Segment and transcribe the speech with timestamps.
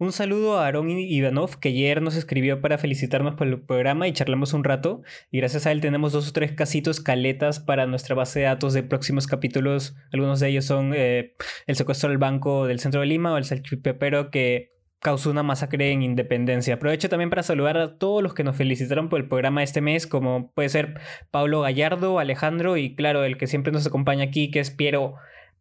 [0.00, 4.14] Un saludo a Aaron Ivanov, que ayer nos escribió para felicitarnos por el programa y
[4.14, 5.02] charlamos un rato.
[5.30, 8.72] Y gracias a él tenemos dos o tres casitos caletas para nuestra base de datos
[8.72, 9.94] de próximos capítulos.
[10.10, 11.34] Algunos de ellos son eh,
[11.66, 15.92] el secuestro del banco del centro de Lima o el salchipepero que causó una masacre
[15.92, 16.76] en Independencia.
[16.76, 20.06] Aprovecho también para saludar a todos los que nos felicitaron por el programa este mes,
[20.06, 20.98] como puede ser
[21.30, 25.16] Pablo Gallardo, Alejandro y claro, el que siempre nos acompaña aquí, que es Piero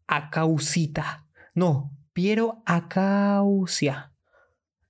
[0.08, 1.26] Acausita.
[1.54, 4.09] No, Piero Acausia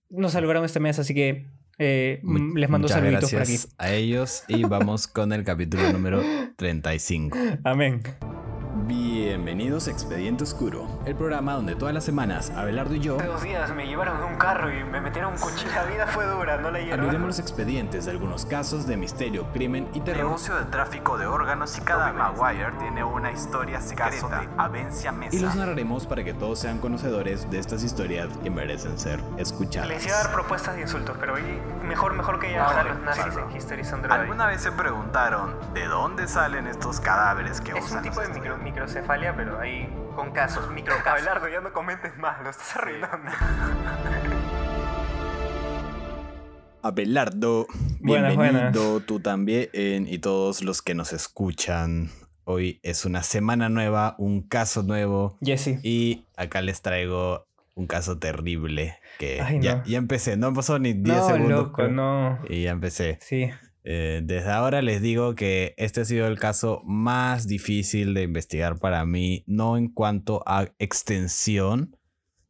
[0.10, 1.48] nos saludaron este mes, así que
[1.78, 2.22] eh,
[2.56, 3.58] les mando saluditos por aquí.
[3.78, 6.22] A ellos y vamos con el capítulo número
[6.58, 7.38] 35.
[7.64, 8.02] Amén.
[9.30, 13.18] Bienvenidos a Expediente Oscuro, el programa donde todas las semanas Abelardo y yo.
[13.20, 15.70] Hace dos días me llevaron en un carro y me metieron un cuchillo.
[15.76, 17.02] La vida fue dura, no la llevaron.
[17.06, 20.24] Abriremos los expedientes de algunos casos de misterio, crimen y terror.
[20.24, 24.42] Negocio de tráfico de órganos y cada Maguire tiene una historia secreta.
[24.42, 25.36] de Avencia Mesa.
[25.36, 29.90] Y los narraremos para que todos sean conocedores de estas historias que merecen ser escuchadas.
[29.90, 31.36] Les iba a dar propuestas de insultos, pero
[31.84, 33.48] mejor, mejor que ya No, los nazis Pablo.
[33.52, 33.84] en History.
[34.10, 38.28] ¿Alguna vez se preguntaron de dónde salen estos cadáveres que Es usan un tipo de
[38.30, 39.19] micro, estudiantes?
[39.36, 41.08] Pero ahí con casos, microcasos.
[41.12, 43.30] Abelardo, ya no comentes más, lo estás arruinando.
[46.82, 47.68] Abelardo,
[48.00, 52.10] Buenas, bienvenido tú también y todos los que nos escuchan.
[52.46, 55.80] Hoy es una semana nueva, un caso nuevo Jesse.
[55.84, 59.84] y acá les traigo un caso terrible que Ay, ya, no.
[59.86, 62.40] ya empecé, no pasó ni 10 No, segundos loco, no.
[62.50, 63.20] y ya empecé.
[63.22, 63.52] Sí.
[63.92, 68.78] Eh, desde ahora les digo que este ha sido el caso más difícil de investigar
[68.78, 71.98] para mí, no en cuanto a extensión,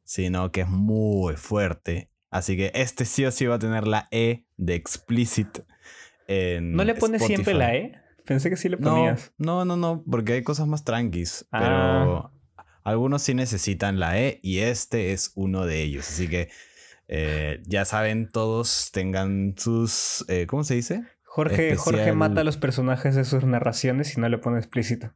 [0.03, 2.11] sino que es muy fuerte.
[2.29, 5.59] Así que este sí o sí va a tener la E de explicit.
[6.27, 7.93] En ¿No le pones siempre la E?
[8.25, 9.31] Pensé que sí le No, ponías.
[9.37, 11.59] no, no, no, porque hay cosas más tranquis, Ah.
[11.61, 12.31] pero
[12.83, 16.07] algunos sí necesitan la E y este es uno de ellos.
[16.09, 16.49] Así que
[17.07, 21.03] eh, ya saben, todos tengan sus, eh, ¿cómo se dice?
[21.31, 25.13] Jorge, Jorge mata a los personajes de sus narraciones y no le pone explícito.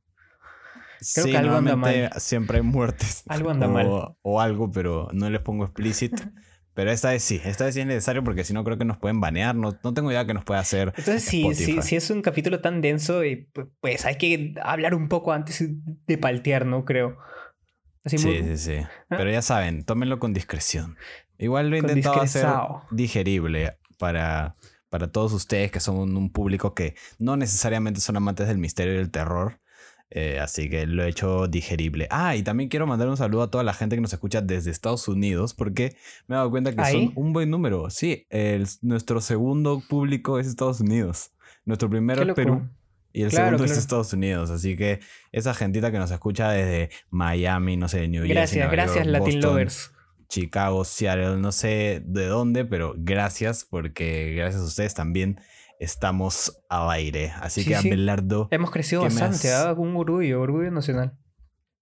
[1.14, 2.12] Creo sí, que algo anda mal.
[2.18, 3.24] siempre hay muertes.
[3.28, 4.16] Algo anda o, mal.
[4.22, 6.22] O algo, pero no les pongo explícito.
[6.76, 8.98] Pero esta vez sí, esta vez sí es necesario porque si no creo que nos
[8.98, 9.54] pueden banear.
[9.56, 10.88] No, no tengo idea que nos pueda hacer.
[10.98, 15.08] Entonces, si, si, si es un capítulo tan denso, pu- pues hay que hablar un
[15.08, 15.64] poco antes
[16.08, 16.84] de paltear, ¿no?
[16.84, 17.16] Creo.
[18.04, 18.86] Así Sí, muy- sí, sí.
[19.08, 20.98] Pero ya saben, tómenlo con discreción.
[21.38, 22.48] Igual lo he intentado hacer
[22.90, 24.56] digerible para,
[24.94, 28.98] para todos ustedes que son un público que no necesariamente son amantes del misterio y
[28.98, 29.60] del terror.
[30.12, 32.08] Eh, así que lo he hecho digerible.
[32.12, 34.70] Ah, y también quiero mandar un saludo a toda la gente que nos escucha desde
[34.70, 35.96] Estados Unidos, porque
[36.28, 37.06] me he dado cuenta que ¿Ahí?
[37.08, 37.90] son un buen número.
[37.90, 41.32] Sí, el- nuestro segundo público es Estados Unidos.
[41.66, 42.70] Nuestro primero es Perú.
[43.14, 43.76] Y el Claro, segundo es.
[43.76, 44.52] Estados Unidos.
[44.52, 45.00] Así que
[45.32, 49.08] esa gentita que nos escucha desde Miami, no sé, New Jersey, Gracias, Nueva gracias, York,
[49.08, 49.92] Latin Boston, Lovers.
[50.34, 55.40] Chicago, Seattle, no sé de dónde, pero gracias porque gracias a ustedes también
[55.80, 57.32] estamos al aire.
[57.40, 57.88] Así Sí, que sí.
[57.90, 59.74] Abelardo, Hemos crecido ¿Qué me bastante, has- ¿ah?
[59.74, 61.14] un orgullo, orgullo nacional.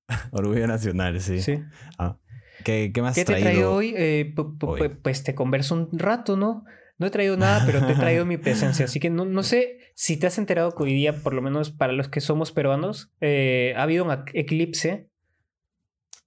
[0.31, 1.41] Orgullo Nacional, sí.
[1.41, 1.61] Sí.
[1.97, 2.17] Ah.
[2.65, 3.41] ¿Qué, ¿Qué te traído?
[3.49, 3.93] traído hoy?
[3.95, 4.89] Eh, hoy?
[5.01, 6.65] Pues te converso un rato, ¿no?
[6.97, 8.83] No he traído nada, pero te he traído mi presencia.
[8.85, 11.71] Así que no, no sé si te has enterado que hoy día, por lo menos
[11.71, 15.09] para los que somos peruanos, eh, ha habido un eclipse.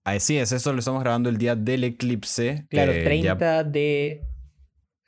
[0.05, 2.67] Así es, esto lo estamos grabando el día del eclipse.
[2.69, 4.23] Claro, que 30 ya- de,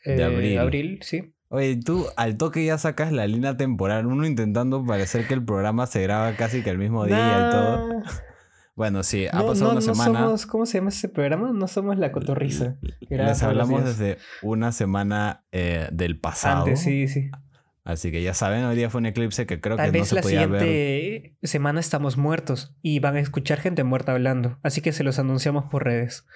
[0.05, 0.23] de
[0.55, 0.99] eh, abril.
[1.03, 1.33] sí.
[1.49, 5.87] Oye, tú al toque ya sacas la línea temporal, uno intentando parecer que el programa
[5.87, 7.17] se graba casi que el mismo día
[7.49, 7.89] y todo.
[8.01, 8.03] Nah.
[8.75, 10.21] Bueno, sí, ha No, pasado no, una no semana.
[10.25, 11.53] somos, ¿cómo se llama ese programa?
[11.53, 12.77] No somos la cotorriza.
[13.09, 16.65] Les hablamos desde una semana eh, del pasado.
[16.65, 17.31] Antes, sí, sí.
[17.87, 20.17] Así que ya saben, hoy día fue un eclipse que creo Tal que no se
[20.17, 20.61] la podía ver.
[20.61, 24.59] siguiente semana estamos muertos y van a escuchar gente muerta hablando.
[24.65, 26.27] Así que se los anunciamos por redes.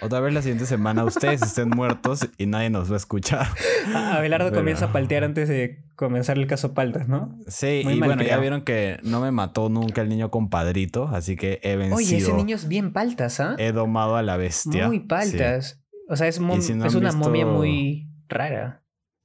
[0.00, 3.46] Otra vez la siguiente semana ustedes estén muertos y nadie nos va a escuchar.
[3.94, 7.38] Abelardo Pero- comienza a paltear antes de comenzar el caso Paltas, ¿no?
[7.48, 11.36] Sí, Muy y bueno, ya vieron que no me mató nunca el niño compadrito, así
[11.36, 11.96] que he vencido.
[11.96, 13.56] Oye, ese niño es bien paltas, ¿ah?
[13.58, 14.86] He domado a la bestia.
[14.88, 15.82] Muy paltas.
[16.08, 18.83] O sea, es, si no una momia muy rara.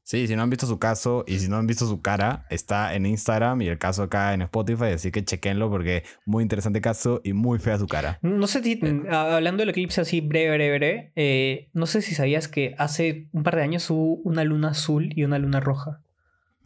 [0.09, 0.25] Sí.
[0.27, 3.05] si no han visto su caso y si no han visto su cara, está en
[3.05, 7.33] Instagram y el caso acá en Spotify, así que chequenlo porque muy interesante caso y
[7.33, 8.17] muy fea su cara.
[8.23, 9.03] No sé si, Eh.
[9.11, 13.27] a- hablando del eclipse así breve, breve, breve, eh, no sé si sabías que hace
[13.33, 16.01] un par de años hubo una luna azul y una luna roja.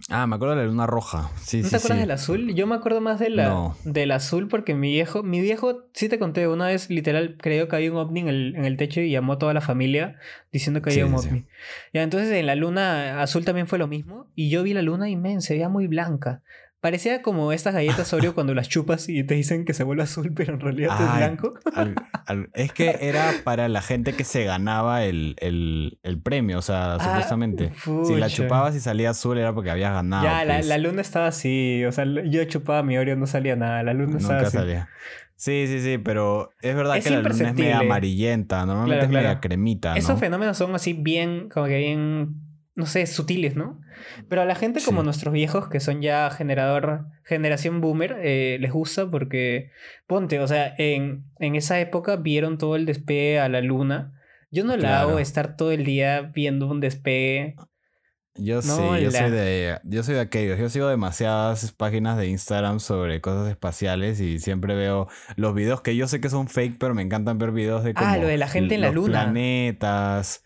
[0.09, 1.29] Ah, me acuerdo de la luna roja.
[1.41, 2.01] Sí, ¿No sí, te acuerdas sí.
[2.01, 2.53] del azul?
[2.55, 3.77] Yo me acuerdo más de la, No.
[3.85, 7.75] del azul porque mi viejo, mi viejo, sí te conté, una vez literal creyó que
[7.77, 10.17] había un ovni en el, en el techo y llamó a toda la familia
[10.51, 11.45] diciendo que había un ovni.
[11.93, 15.09] Ya, entonces en la luna azul también fue lo mismo y yo vi la luna
[15.09, 16.41] y men, se veía muy blanca.
[16.83, 20.33] Parecía como estas galletas Oreo cuando las chupas y te dicen que se vuelve azul,
[20.35, 21.53] pero en realidad es blanco.
[21.73, 21.95] al-
[22.25, 26.61] al- es que era para la gente que se ganaba el, el- el premio, o
[26.61, 27.71] sea, Ah, supuestamente.
[28.03, 30.25] Si la chupabas y salía azul era porque habías ganado.
[30.25, 30.67] ya, la, pues.
[30.67, 31.85] la luna estaba así.
[31.85, 33.81] O sea, yo chupaba mi Oreo, no salía nada.
[33.83, 34.57] La luna estaba Nunca así.
[34.57, 34.89] salía.
[35.37, 39.03] Sí, sí, sí, pero es verdad Es que la luna es media amarillenta, normalmente Claro,
[39.05, 39.41] es media claro.
[39.41, 39.95] cremita, ¿no?
[39.95, 42.35] Esos fenómenos son así bien, como que bien,
[42.75, 43.79] no sé, sutiles, ¿no?
[44.29, 45.05] Pero a la gente como Sí.
[45.05, 49.69] nuestros viejos, que son ya generador, generación boomer, eh, les gusta porque,
[50.07, 54.13] ponte, o sea, en, en esa época vieron todo el despegue a la luna.
[54.49, 55.09] Yo no la Claro.
[55.09, 57.55] hago estar todo el día viendo un despegue.
[58.35, 60.57] Yo No, sí, yo la- soy de yo soy de aquellos.
[60.57, 65.95] Yo sigo demasiadas páginas de Instagram sobre cosas espaciales y siempre veo los videos que
[65.95, 68.37] yo sé que son fake, pero me encantan ver videos de como Ah, lo de
[68.37, 69.25] la gente en la luna.
[69.25, 70.43] planetas.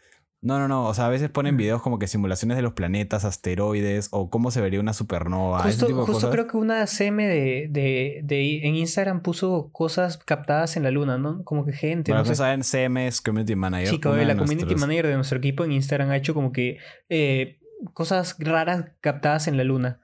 [0.47, 3.25] No, no, no, o sea, a veces ponen videos como que simulaciones de los planetas,
[3.25, 6.31] asteroides o cómo se vería una supernova, ese justo tipo de justo cosas.
[6.31, 11.17] creo que una CM de, de, de- en Instagram puso cosas captadas en la luna,
[11.17, 11.43] ¿no?
[11.43, 12.35] Como que gente, Para no sé.
[12.35, 13.99] saben, CM es Community Manager.
[13.99, 16.77] De la community nuestros- manager de nuestro equipo en Instagram ha hecho como que
[17.09, 17.59] eh,
[17.93, 19.99] cosas raras captadas en la luna.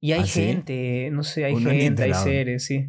[0.00, 0.40] Y hay ¿Ah, sí?
[0.44, 2.88] gente, no sé, hay Uno gente, hay seres, sí.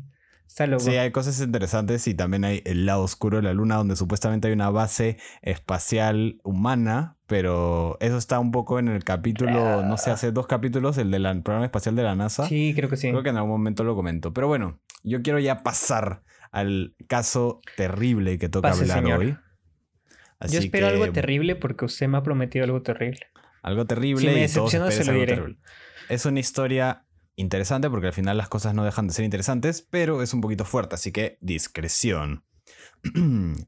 [0.50, 0.84] Está loco.
[0.84, 4.48] Sí, hay cosas interesantes y también hay el lado oscuro de la Luna donde supuestamente
[4.48, 10.10] hay una base espacial humana, pero eso está un poco en el capítulo, no sé,
[10.10, 12.48] hace dos capítulos, el del programa espacial de la NASA.
[12.48, 13.12] Sí, creo que sí.
[13.12, 14.34] Creo que en algún momento lo comento.
[14.34, 19.20] Pero bueno, yo quiero ya pasar al caso terrible que toca Pase, hablar señor.
[19.20, 19.38] hoy.
[20.50, 23.28] Yo espero que, algo terrible porque usted me ha prometido algo terrible.
[23.62, 25.36] Algo terrible Si me decepciona, se lo diré.
[25.36, 25.60] terrible.
[26.10, 27.06] Es una historia
[27.40, 30.66] interesante porque al final las cosas no dejan de ser interesantes, pero es un poquito
[30.66, 32.44] fuerte, así que discreción.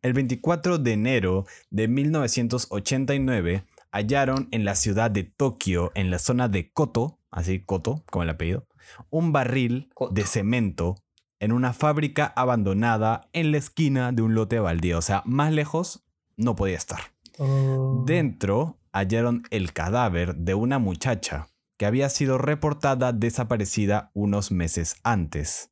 [0.02, 6.50] El 24 de enero de 1989 hallaron en la ciudad de Tokio, en la zona
[6.50, 8.68] de Koto, así Koto, como el apellido,
[9.10, 10.14] un barril Koto.
[10.14, 10.96] de cemento
[11.40, 15.00] en una fábrica abandonada en la esquina de un lote baldío.
[15.00, 16.06] O sea, más lejos
[16.38, 17.00] no podía estar.
[17.38, 18.04] Oh.
[18.06, 21.48] Dentro hallaron el cadáver de una muchacha
[21.82, 25.72] que había sido reportada desaparecida unos meses antes.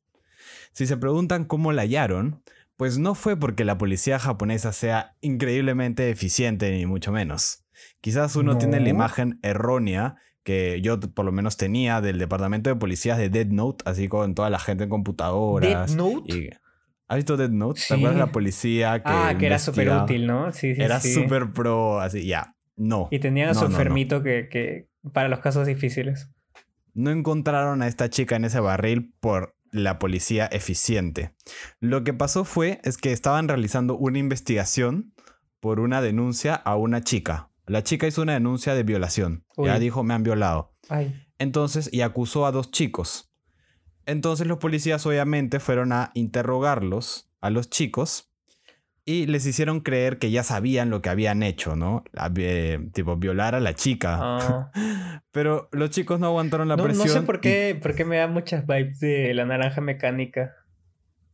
[0.72, 2.42] Si se preguntan cómo la hallaron,
[2.76, 7.64] pues no fue porque la policía japonesa sea increíblemente eficiente ni mucho menos.
[8.00, 12.74] Quizás uno tiene la imagen errónea que yo por lo menos tenía del departamento de
[12.74, 15.90] policías de Dead Note, así con toda la gente en computadoras.
[15.94, 16.36] Death Note.
[16.36, 16.50] y-
[17.06, 17.80] ¿Has visto Dead Note?
[17.80, 17.86] Sí.
[17.86, 20.50] ¿Te acuerdas de la policía que ah, que era súper útil, ¿no?
[20.50, 21.14] Sí, sí, Era sí.
[21.14, 22.56] súper pro, así, ya.
[22.74, 23.06] No.
[23.12, 23.76] Y tenían a su No, no, no.
[23.76, 26.30] enfermito Que, que para los casos difíciles.
[26.94, 31.34] No encontraron a esta chica en ese barril por la policía eficiente.
[31.78, 35.14] Lo que pasó fue es que estaban realizando una investigación
[35.60, 37.50] por una denuncia a una chica.
[37.66, 39.44] La chica hizo una denuncia de violación.
[39.56, 40.74] Ya dijo, me han violado.
[40.88, 41.14] Ay.
[41.38, 43.32] Entonces, y acusó a dos chicos.
[44.06, 48.29] Entonces los policías obviamente fueron a interrogarlos, a los chicos,
[49.04, 52.04] y les hicieron creer que ya sabían lo que habían hecho, ¿no?
[52.36, 54.18] Eh, tipo, violar a la chica.
[54.20, 54.70] Ah.
[55.32, 57.08] Pero los chicos no aguantaron la No, no presión.
[57.08, 60.54] sé por y qué, por qué me da muchas vibes de la naranja mecánica.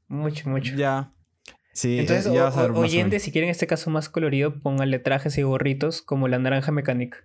[0.08, 0.74] Mucho, mucho.
[0.76, 1.10] Ya.
[1.72, 4.08] Sí, Entonces, eh, ya o- vas a ver o- oyentes, si quieren este caso más
[4.08, 7.18] colorido, pónganle trajes y gorritos como la naranja mecánica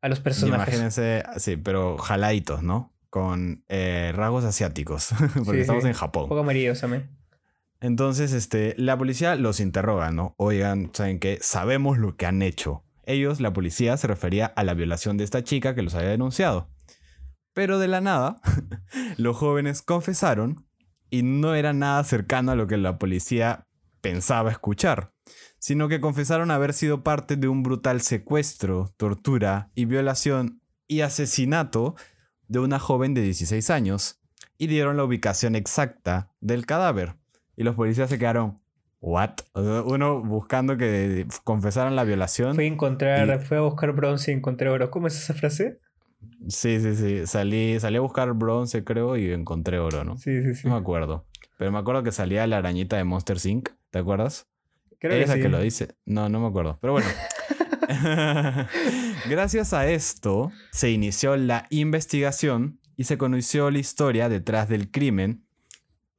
[0.00, 0.68] a los Y personajes.
[0.74, 2.94] Imagínense, sí, pero jaladitos, ¿no?
[3.10, 5.10] Con eh, rasgos asiáticos,
[5.44, 5.88] porque Sí, estamos sí.
[5.88, 6.28] en Un Japón.
[6.28, 7.10] poco amarillos también.
[7.80, 10.34] Entonces, este, la policía los interroga, ¿no?
[10.36, 11.38] Oigan, ¿saben qué?
[11.40, 12.84] Sabemos lo que han hecho.
[13.04, 16.68] Ellos, la policía, se refería a la violación de esta chica que los había denunciado.
[17.54, 18.40] Pero de la nada,
[19.16, 20.66] los jóvenes confesaron
[21.08, 23.66] y no era nada cercano a lo que la policía
[24.00, 25.12] pensaba escuchar,
[25.58, 31.96] sino que confesaron haber sido parte de un brutal secuestro, tortura y violación y asesinato
[32.46, 34.20] de una joven de 16 años
[34.58, 37.19] y dieron la ubicación exacta del cadáver.
[37.60, 38.58] Y los policías se quedaron,
[39.02, 39.32] ¿what?
[39.52, 42.54] O sea, uno buscando que confesaran la violación.
[42.54, 44.90] Fui a encontrar, Y- fui a buscar bronce y encontré oro.
[44.90, 45.78] ¿Cómo es esa frase?
[46.48, 47.26] Sí, sí, sí.
[47.26, 50.16] Salí, salí a buscar bronce, creo, y encontré oro, ¿no?
[50.16, 50.66] Sí, sí, sí.
[50.68, 51.26] No me acuerdo.
[51.58, 53.68] Pero me acuerdo que salía la arañita de Monster Inc.
[53.90, 54.46] ¿Te acuerdas?
[54.98, 55.40] Creo Ella que sí.
[55.42, 55.88] que lo dice.
[56.06, 56.78] No, no me acuerdo.
[56.80, 57.08] Pero bueno.
[59.28, 65.44] Gracias a esto se inició la investigación y se conoció la historia detrás del crimen.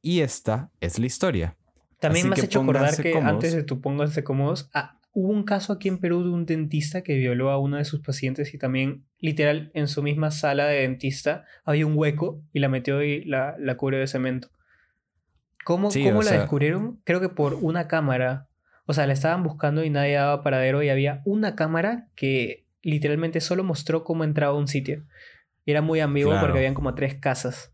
[0.02, 1.56] Y esta es la historia.
[2.00, 3.34] También Así me has que hecho acordar que cómodos.
[3.34, 7.04] antes de tu pónganse cómodos, ah, hubo un caso aquí en Perú de un dentista
[7.04, 10.82] que violó a uno de sus pacientes y también, literal, en su misma sala de
[10.82, 14.50] dentista había un hueco y la metió y la, la cubrió de cemento.
[15.64, 17.00] ¿Cómo, Sí, cómo la sea- descubrieron?
[17.04, 18.48] Creo que por una cámara.
[18.88, 23.40] O sea, la estaban buscando y nadie daba paradero y había una cámara que literalmente
[23.42, 25.06] solo mostró cómo entraba a un sitio.
[25.66, 26.48] Y era muy ambiguo Claro.
[26.48, 27.72] porque habían como tres casas.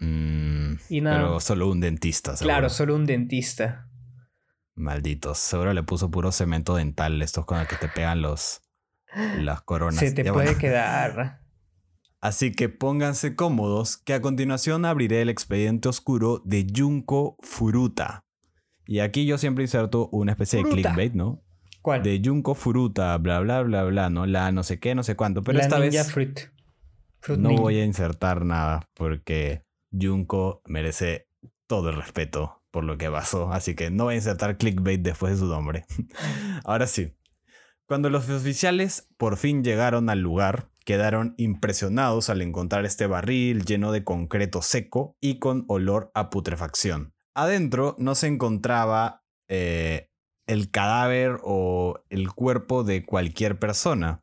[0.00, 1.16] Mm, Y nada.
[1.18, 2.36] Pero solo un dentista.
[2.36, 2.54] seguro.
[2.54, 3.88] Claro, solo un dentista.
[4.74, 5.38] Malditos.
[5.38, 8.62] Seguro le puso puro cemento dental, estos con el que te pegan los
[9.38, 9.98] las coronas.
[9.98, 10.60] Se te Ya, puede bueno.
[10.60, 11.40] quedar.
[12.20, 18.24] Así que pónganse cómodos, que a continuación abriré el expediente oscuro de Junko Furuta.
[18.86, 20.76] Y aquí yo siempre inserto una especie Furuta.
[20.76, 21.42] de clickbait, ¿no?
[21.82, 22.02] ¿Cuál?
[22.02, 24.26] De Junko Furuta, bla, bla, bla, bla, ¿no?
[24.26, 25.42] La no sé qué, no sé cuánto.
[25.42, 26.40] Pero La esta Ninja vez Fruit.
[27.20, 27.62] Fruit no Ninja.
[27.62, 31.28] voy a insertar nada porque Junko merece
[31.66, 33.52] todo el respeto por lo que pasó.
[33.52, 35.84] Así que no voy a insertar clickbait después de su nombre.
[36.64, 37.14] Ahora sí.
[37.86, 43.92] Cuando los oficiales por fin llegaron al lugar, quedaron impresionados al encontrar este barril lleno
[43.92, 47.14] de concreto seco y con olor a putrefacción.
[47.34, 50.10] Adentro no se encontraba eh,
[50.46, 54.22] el cadáver o el cuerpo de cualquier persona,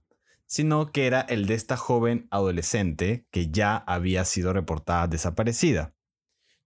[0.55, 5.93] sino que era el de esta joven adolescente que ya había sido reportada desaparecida.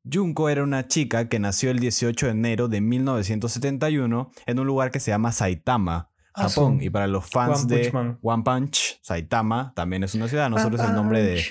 [0.07, 4.91] Junko era una chica que nació el 18 de enero de 1971 en un lugar
[4.91, 6.77] que se llama Saitama, Ah, Japón.
[6.83, 8.17] Y para los fans One de Punch.
[8.21, 11.43] One Punch, Saitama también es una ciudad, no solo es el nombre de,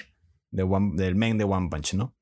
[0.53, 2.15] de One- del men de One Punch, ¿no?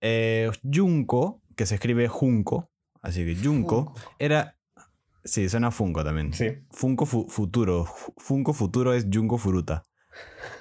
[0.00, 2.70] Eh, Junko, que se escribe Junko,
[3.02, 4.56] así que Junko, era...
[5.24, 6.32] Sí, suena Funko también.
[6.32, 6.48] Sí.
[6.70, 7.84] Funko fu- Futuro.
[7.86, 9.82] Fu- Funko Futuro es Junko Furuta.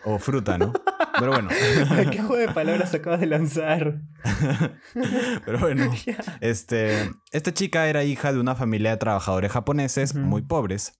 [0.05, 0.71] O fruta, ¿no?
[1.19, 1.49] Pero bueno.
[2.11, 4.01] ¿Qué juego de palabras acabas de lanzar?
[5.45, 5.91] Pero bueno.
[6.41, 10.93] Este, esta chica era hija de una familia de trabajadores japoneses muy pobres.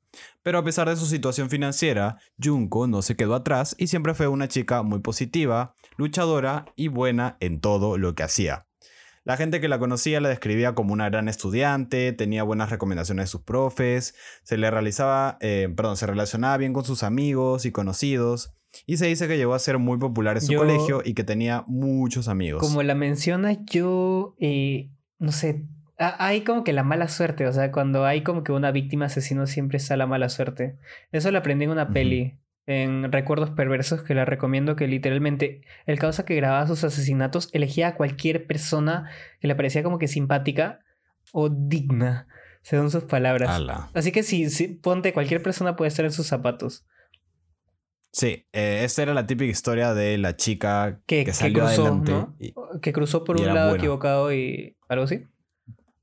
[0.44, 4.28] Pero a pesar de su situación financiera, Junko no se quedó atrás y siempre fue
[4.28, 8.66] una chica muy positiva, luchadora y buena en todo lo que hacía.
[9.24, 13.28] La gente que la conocía la describía como una gran estudiante, tenía buenas recomendaciones de
[13.28, 18.56] sus profes, se le realizaba, eh, perdón, se relacionaba bien con sus amigos y conocidos,
[18.88, 21.24] y se dice que llegó a ser muy popular en su Yo- colegio y que
[21.24, 22.62] tenía muchos amigos.
[22.62, 25.68] Como la mencionas, yo, eh, no sé,
[26.00, 29.06] ha- hay como que la mala suerte, o sea, cuando hay como que una víctima
[29.06, 30.78] asesino siempre está la mala suerte.
[31.12, 35.98] Eso lo aprendí en una peli, en Recuerdos Perversos, que la recomiendo, que literalmente el
[36.00, 40.80] causa que grababa sus asesinatos elegía a cualquier persona que le parecía como que simpática
[41.32, 42.28] o digna,
[42.62, 43.50] según sus palabras.
[43.50, 43.90] Ala.
[43.94, 46.86] Así que sí, sí, ponte, cualquier persona puede estar en sus zapatos.
[48.14, 51.82] Sí, eh, esta era la típica historia de la chica Que, que, que salió cruzó,
[51.86, 52.12] adelante.
[52.12, 52.36] ¿no?
[52.40, 53.82] y- Que cruzó por un lado buena.
[53.84, 55.26] equivocado y algo así.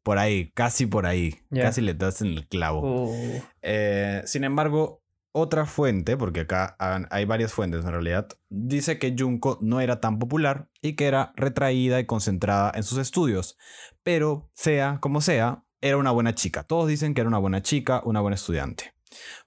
[0.03, 1.35] por ahí, casi por ahí.
[1.55, 3.05] Casi le das en el clavo.
[3.11, 6.77] Uh, Eh, sin embargo, otra fuente, porque acá
[7.11, 11.33] hay varias fuentes en realidad, dice que Junko no era tan popular y que era
[11.37, 13.57] retraída y concentrada en sus estudios.
[14.03, 16.65] Pero, sea como sea, era una buena chica.
[16.65, 18.95] Todos dicen que era una buena chica, una buena estudiante.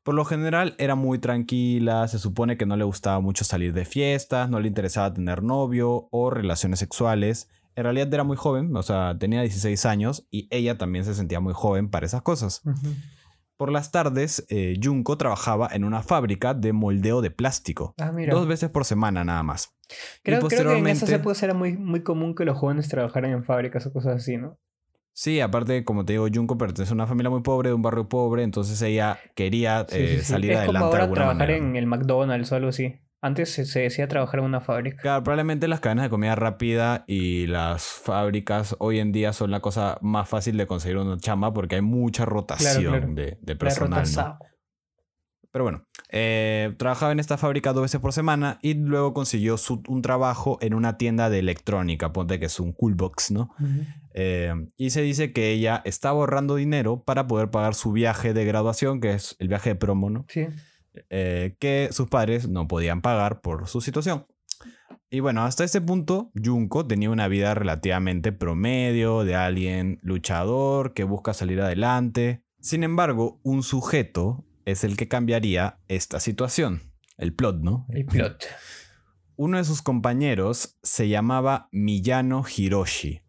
[0.04, 3.86] Por lo general era muy tranquila, se supone que no le gustaba mucho salir de
[3.86, 7.50] fiestas, no le interesaba tener novio o relaciones sexuales.
[7.76, 11.40] En realidad era muy joven, o sea, tenía 16 años y ella también se sentía
[11.40, 12.62] muy joven para esas cosas.
[13.62, 17.94] Por las tardes, eh, Junko trabajaba en una fábrica de moldeo de plástico.
[18.00, 18.34] Ah, mira.
[18.34, 19.76] Dos veces por semana nada más.
[20.24, 22.90] Creo, y creo que en esas posteriormente- épocas era muy, muy común que los jóvenes
[22.90, 24.58] trabajaran en fábricas o cosas así, ¿no?
[25.14, 28.10] Sí, aparte, como te digo, Junko pertenece a una familia muy pobre, de un barrio
[28.10, 30.32] pobre, entonces ella quería Sí, eh, sí, sí.
[30.32, 31.58] salir es adelante como de ahora alguna trabajar manera.
[31.64, 32.96] en el McDonald's o algo así.
[33.24, 35.02] Antes se, se decía trabajar en una fábrica.
[35.02, 39.60] Claro, probablemente las cadenas de comida rápida y las fábricas hoy en día son la
[39.60, 43.08] cosa más fácil de conseguir una chamba porque hay mucha rotación claro.
[43.14, 44.04] De, de La personal.
[44.16, 44.40] ¿no?
[45.52, 49.84] Pero bueno, eh, trabajaba en esta fábrica dos veces por semana y luego consiguió su-
[49.90, 53.50] un trabajo en una tienda de electrónica, ponte que es un coolbox, ¿no?
[53.60, 53.86] Ujú.
[54.14, 58.46] Eh, y se dice que ella estaba ahorrando dinero para poder pagar su viaje de
[58.46, 60.26] graduación, que es el viaje de promo, ¿no?
[60.30, 60.48] Sí.
[61.10, 64.26] Eh, que sus padres no podían pagar por su situación.
[65.10, 71.04] Y bueno, hasta este punto, Junko tenía una vida relativamente promedio de alguien luchador que
[71.04, 72.44] busca salir adelante.
[72.60, 76.82] Sin embargo, un sujeto es el que cambiaría esta situación.
[77.18, 77.86] El plot, ¿no?
[77.90, 78.46] El plot.
[79.36, 83.22] Uno de sus compañeros se llamaba Miyano Hiroshi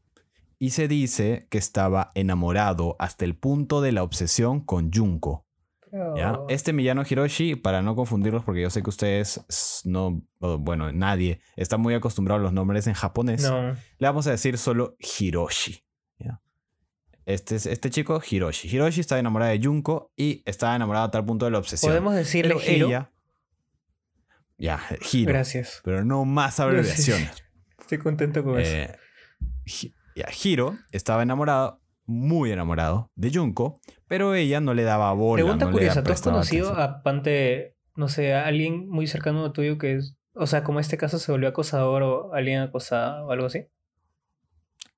[0.58, 5.41] y se dice que estaba enamorado hasta el punto de la obsesión con Junko.
[6.16, 6.38] ¿Ya?
[6.48, 11.76] Este Miyano Hiroshi, para no confundirlos, porque yo sé que ustedes no, bueno, nadie está
[11.76, 13.72] muy acostumbrado a los nombres en japonés, No.
[13.72, 15.84] le vamos a decir solo Hiroshi.
[16.18, 16.40] ¿ya?
[17.26, 18.68] Este, es- este chico, Hiroshi.
[18.68, 21.90] Hiroshi estaba enamorado de Junko y estaba enamorado a tal punto de la obsesión.
[21.90, 22.86] Podemos decirle Pero Hiro.
[22.88, 23.10] ella.
[24.58, 24.80] Ya,
[25.12, 25.32] Hiro.
[25.32, 25.80] Gracias.
[25.84, 27.30] Pero no más abreviaciones.
[27.80, 28.70] Estoy contento con eso.
[28.74, 28.96] Eh,
[30.14, 35.42] ya, Hiro estaba enamorado, muy enamorado de Junko, pero ella no le daba bola.
[35.42, 36.90] Pregunta no curiosa, ¿tú has conocido atención.
[36.90, 40.80] a Pante, no sé, a alguien muy cercano a tuyo que es- O sea, como
[40.80, 43.66] este caso se volvió acosador o alguien acosado o algo así.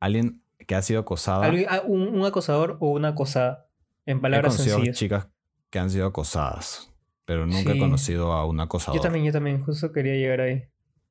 [0.01, 1.45] Alguien que ha sido acosada.
[1.47, 3.67] Alguien- ah, un, un acosador o una acosada.
[4.07, 4.99] En He palabras conocido sencillas.
[4.99, 5.29] chicas
[5.71, 6.93] que han sido acosadas,
[7.25, 7.77] pero nunca Sí.
[7.77, 8.97] he conocido a un acosador.
[8.97, 10.65] Yo también, yo también, justo quería llegar ahí.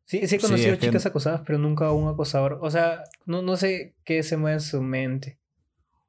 [0.06, 2.60] Sí, sí he Sí, conocido que- chicas acosadas, pero nunca un acosador.
[2.62, 5.40] O sea, no, no sé qué se mueve en su mente.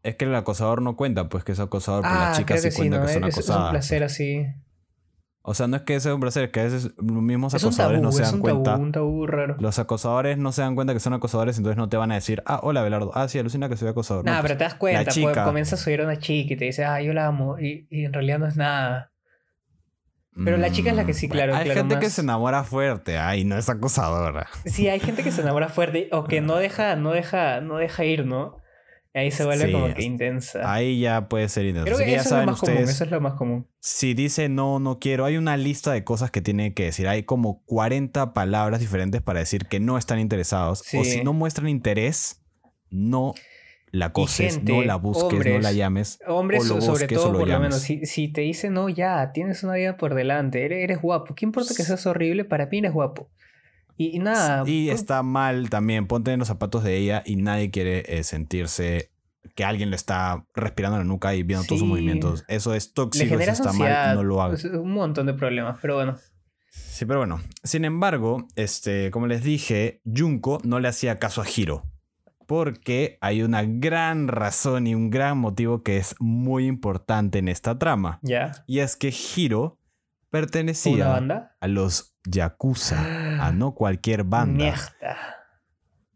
[0.04, 2.68] Es que el acosador no cuenta, pues que es acosador, pero ah, las chicas sí
[2.68, 3.06] que sí, cuentan ¿no?
[3.06, 3.70] que son Es, es un acosadas.
[3.70, 4.46] placer así.
[5.46, 8.00] O sea, no es que sea un placer, es que a veces los mismos acosadores
[8.00, 8.72] tabú, no se dan cuenta.
[8.72, 9.56] tabú, un tabú raro.
[9.58, 12.42] Los acosadores no se dan cuenta que son acosadores, entonces no te van a decir,
[12.46, 14.24] ah, hola Belardo, ah, sí, alucina que soy acosador.
[14.24, 16.56] Nah, No, pero pues, te das cuenta, pues, comienza a subir a una chica y
[16.56, 19.10] te dice, ah, yo la amo, y, y en realidad no es nada.
[20.44, 22.64] pero la chica es la que sí, mm, claro, Hay claro, gente que se enamora
[22.64, 24.48] fuerte, ay, no es acosadora.
[24.64, 28.04] Sí, hay gente que se enamora fuerte o que no deja, no deja, no deja
[28.04, 28.63] ir, ¿no?
[29.14, 30.72] Ahí se vuelve Sí, como que intensa.
[30.72, 31.72] Ahí ya puede ser.
[31.72, 33.34] Creo que que ya eso es lo saben más común, ustedes, eso es lo más
[33.34, 33.68] común.
[33.78, 37.06] si dice no, no quiero, hay una lista de cosas que tiene que decir.
[37.06, 40.82] Hay como 40 palabras diferentes para decir que no están interesados.
[40.98, 42.42] O si no muestran interés,
[42.90, 43.34] no
[43.92, 46.18] la gente, no la busques, no la llames.
[46.26, 48.74] Hombres, o lo sobre busques o todo, lo por lo menos, si, si te dicen,
[48.74, 52.44] no, ya, tienes una vida por delante, eres, eres guapo, ¿qué importa que seas horrible?
[52.44, 53.30] Para mí eres guapo.
[53.96, 54.64] Y, y nada.
[54.66, 58.24] Y pues, está mal también, ponte en los zapatos de ella y nadie quiere eh,
[58.24, 59.10] sentirse
[59.54, 62.44] que alguien le está respirando en la nuca y viendo todos sus movimientos.
[62.48, 64.62] Eso es le tóxico, eso está ansiedad, mal, no lo hagas.
[64.62, 66.16] pues, un montón de problemas, pero bueno.
[66.68, 67.40] Sí, pero bueno.
[67.62, 71.84] Sin embargo, este, como les dije, Junko no le hacía caso a Hiro.
[72.46, 77.78] Porque hay una gran razón y un gran motivo que es muy importante en esta
[77.78, 78.18] trama.
[78.22, 78.64] Ya.
[78.66, 79.78] Y es que Hiro ¿Una
[80.30, 81.16] pertenecía
[81.60, 84.64] a los Yakuza, a no cualquier banda.
[84.64, 85.16] Mierda.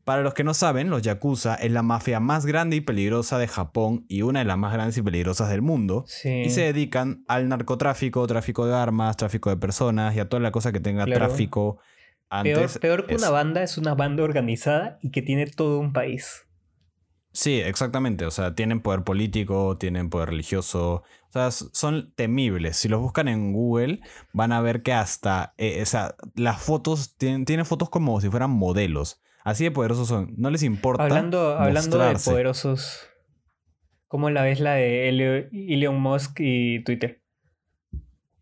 [0.05, 3.47] Para los que no saben, los Yakuza es la mafia más grande y peligrosa de
[3.47, 6.05] Japón y una de las más grandes y peligrosas del mundo.
[6.07, 6.45] Sí.
[6.47, 10.50] Y se dedican al narcotráfico, tráfico de armas, tráfico de personas y a toda la
[10.50, 11.27] cosa que tenga Claro.
[11.27, 11.77] tráfico.
[12.31, 15.93] Peor, Antes, peor que una banda es una banda organizada y que tiene todo un
[15.93, 16.47] país.
[17.32, 18.25] Sí, exactamente.
[18.26, 21.02] O sea, tienen poder político, tienen poder religioso.
[21.28, 22.76] O sea, son temibles.
[22.76, 24.00] Si los buscan en Google,
[24.32, 25.54] van a ver que hasta.
[25.58, 29.21] eh, o sea, las fotos tienen, tienen fotos como si fueran modelos.
[29.45, 30.34] Así de poderosos son.
[30.36, 31.04] No les importa.
[31.04, 33.08] Hablando, hablando de poderosos,
[34.06, 35.08] ¿cómo la ves la de
[35.52, 37.23] Elon Musk y Twitter?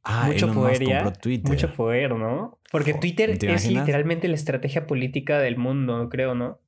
[0.03, 1.03] Ah, mucho Elon Musk poder ya.
[1.03, 1.51] compró Twitter.
[1.51, 2.61] Mucho poder, ¿no?
[2.70, 3.87] Porque Twitter ¿te es imaginas?
[3.87, 6.61] literalmente la estrategia política del mundo, creo, ¿no?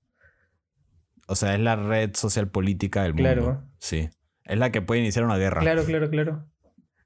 [1.30, 3.42] O sea, es la red social política del Claro.
[3.42, 3.64] mundo.
[3.78, 4.08] Sí.
[4.44, 5.60] Es la que puede iniciar una guerra.
[5.60, 6.44] Claro, claro, claro.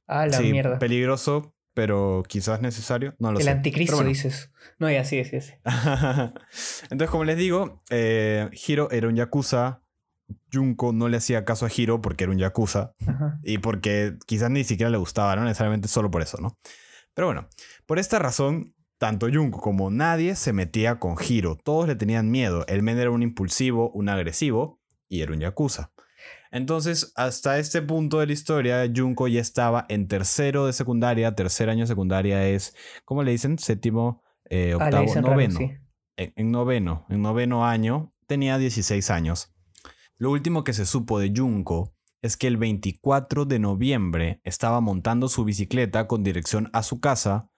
[0.07, 0.79] Ah, la sí, mierda.
[0.79, 3.15] peligroso, pero quizás necesario.
[3.19, 3.51] No lo El sé.
[3.51, 4.09] anticristo, bueno.
[4.11, 4.51] dices.
[4.79, 5.53] No, ya sí, sí, sí.
[6.91, 9.81] Entonces, como les digo, eh, Hiro era un yakuza.
[10.53, 12.95] Junko no le hacía caso a Hiro porque era un yakuza.
[13.07, 13.39] Ajá.
[13.43, 16.57] Y porque quizás ni siquiera le gustaba, no necesariamente solo por eso, ¿no?
[17.15, 17.49] Pero bueno,
[17.87, 21.57] por esta razón, tanto Junko como nadie se metía con Hiro.
[21.57, 22.65] Todos le tenían miedo.
[22.69, 25.91] El men era un impulsivo, un agresivo y era un yakuza.
[26.53, 31.35] Entonces, hasta este punto de la historia, Junko ya estaba en tercero de secundaria.
[31.35, 33.59] Tercer año de secundaria es, ¿cómo le dicen?
[33.59, 35.71] Séptimo, eh, Ah, octavo, raro, noveno sí.
[36.17, 39.53] en, en noveno, en noveno año, tenía 16 años.
[40.17, 45.27] Lo último que se supo de Junko es que el 24 de noviembre estaba montando
[45.27, 47.49] su bicicleta con dirección a su casa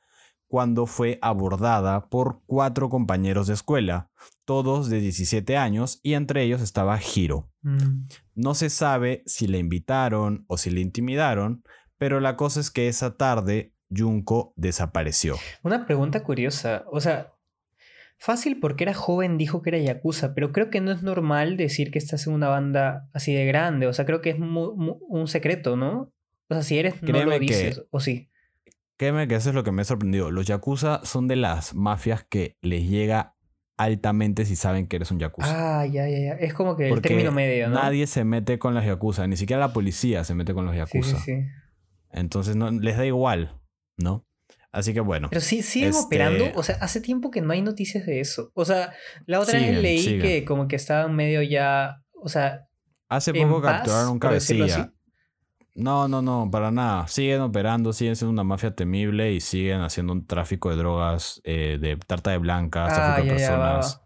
[0.54, 4.12] cuando fue abordada por cuatro compañeros de escuela,
[4.44, 7.50] todos de 17 años, y entre ellos estaba Hiro.
[7.62, 8.06] Mm.
[8.36, 11.64] No se sabe si le invitaron o si le intimidaron,
[11.98, 15.34] pero la cosa es que esa tarde Junko desapareció.
[15.64, 16.84] Una pregunta curiosa.
[16.86, 17.32] O sea,
[18.16, 21.90] fácil porque era joven dijo que era Yakuza, pero creo que no es normal decir
[21.90, 23.88] que estás en una banda así de grande.
[23.88, 26.12] O sea, creo que es un secreto, ¿no?
[26.48, 27.82] O sea, si eres, no Créeme lo que- dices.
[27.90, 28.30] O sí.
[28.96, 30.30] Créeme que eso es lo que me ha sorprendido.
[30.30, 33.35] Los yakuza son de las mafias que les llega
[33.76, 35.80] altamente si saben que eres un yakuza.
[35.80, 36.33] Ah, ya, ya, ya.
[36.35, 37.74] Es como que el término medio, ¿no?
[37.74, 41.16] Nadie se mete con los yakuza, ni siquiera la policía se mete con los yakuza.
[41.18, 41.46] sí, sí.
[42.12, 43.61] Entonces no, les da igual,
[43.98, 44.24] ¿no?
[44.70, 45.28] Así que bueno.
[45.30, 46.46] Pero sí, siguen Este- operando.
[46.54, 48.50] O sea, hace tiempo que no hay noticias de eso.
[48.54, 48.92] O sea,
[49.26, 50.22] la otra vez leí siguen.
[50.22, 52.02] que como que estaban medio ya.
[52.12, 52.68] O sea,
[53.09, 54.92] Hace poco paz, capturaron un cabecilla.
[55.74, 57.08] No, no, no, para nada.
[57.08, 61.78] Siguen operando, siguen siendo una mafia temible y siguen haciendo un tráfico de drogas, eh,
[61.80, 64.02] de tarta de blancas, Ah, tráfico de personas.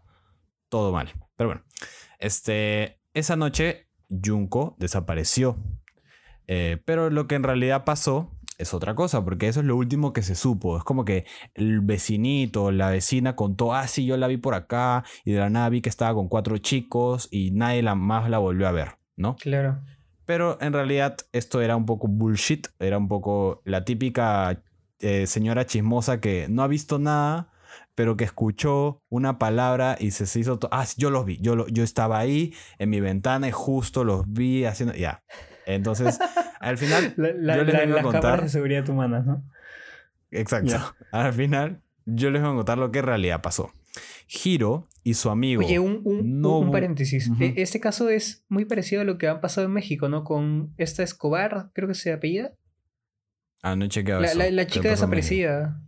[0.69, 1.09] Todo mal.
[1.35, 1.63] Pero bueno,
[2.17, 5.57] este, esa noche Junko desapareció.
[6.47, 10.11] Eh, pero lo que en realidad pasó es otra cosa, porque eso es lo último
[10.11, 10.77] que se supo.
[10.77, 15.05] Es como que el vecinito, la vecina contó, ah, sí, yo la vi por acá
[15.23, 18.39] y de la nada vi que estaba con cuatro chicos y nadie la, más la
[18.39, 19.35] volvió a ver, ¿no?
[19.35, 19.79] Claro.
[20.29, 24.61] Pero en realidad esto era un poco bullshit, era un poco la típica
[24.99, 27.49] eh, señora chismosa que no ha visto nada,
[27.95, 30.59] pero que escuchó una palabra y se, hizo...
[30.69, 34.31] Ah, yo los vi, yo, lo- yo estaba ahí en mi ventana y justo los
[34.31, 34.93] vi haciendo...
[34.93, 35.23] Ya.
[35.65, 36.19] Entonces,
[36.59, 38.41] al final, La- la- yo les la- vengo a cámaras contar...
[38.43, 39.43] de seguridad humanas, ¿no?
[40.29, 40.75] Exacto.
[41.11, 43.71] Al final, yo les voy a contar lo que en realidad pasó.
[44.31, 45.63] Hiro y su amigo...
[45.65, 47.31] Oye, un, un- un paréntesis.
[47.39, 50.23] E- Este caso es muy parecido a lo que ha pasado en México, ¿no?
[50.23, 52.53] Con esta Escobar, creo que se apellida.
[53.61, 54.37] Ah, no he chequeado La, eso.
[54.37, 55.81] la- la ¿Qué chica desaparecida.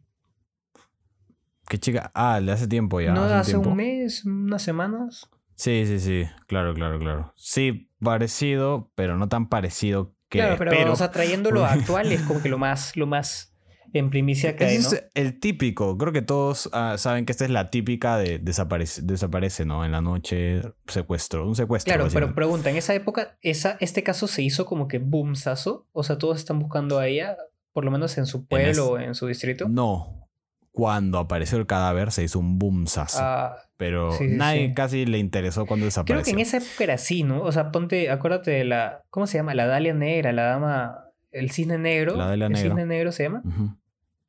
[1.67, 2.11] ¿Qué chica?
[2.13, 3.13] Ah, de hace tiempo ya.
[3.13, 5.29] ¿No hace hace un mes, unas semanas?
[5.55, 6.25] Sí, sí, sí.
[6.47, 7.33] Claro, claro, claro.
[7.37, 10.93] Sí, parecido, pero no tan parecido que claro, pero, espero.
[10.93, 13.50] o sea, trayéndolo a actual es como que lo más, lo más
[13.93, 14.87] en primicia que hay, ¿no?
[14.87, 15.97] Ese es el típico.
[15.97, 19.83] Creo que todos ah, saben que esta es la típica de desaparece, desaparece, ¿no?
[19.85, 21.47] En la noche, secuestro.
[21.47, 21.93] Un secuestro.
[21.93, 25.87] Claro, pero pregunta, en esa época, esa, este caso se hizo como que boomsazo.
[25.91, 27.37] O sea, todos están buscando a ella,
[27.73, 29.67] por lo menos en su pueblo o en su distrito.
[29.67, 30.29] No.
[30.71, 33.19] Cuando apareció el cadáver se hizo un boomsazo.
[33.21, 34.73] Ah, pero sí, nadie sí.
[34.73, 36.23] casi le interesó cuando creo desapareció.
[36.23, 37.41] que en esa época era así, ¿no?
[37.41, 39.03] O sea, ponte, acuérdate de la.
[39.09, 39.53] ¿Cómo se llama?
[39.53, 41.07] La Dalia Negra, la dama.
[41.31, 42.15] El cisne negro.
[42.15, 42.69] La Dalia el Negra.
[42.69, 43.41] cisne negro se llama.
[43.43, 43.75] Ujú.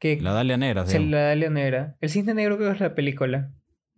[0.02, 1.96] Que, La Dalia Negra, Sí, la Dalia Negra.
[2.00, 3.52] El cisne negro creo que es la película.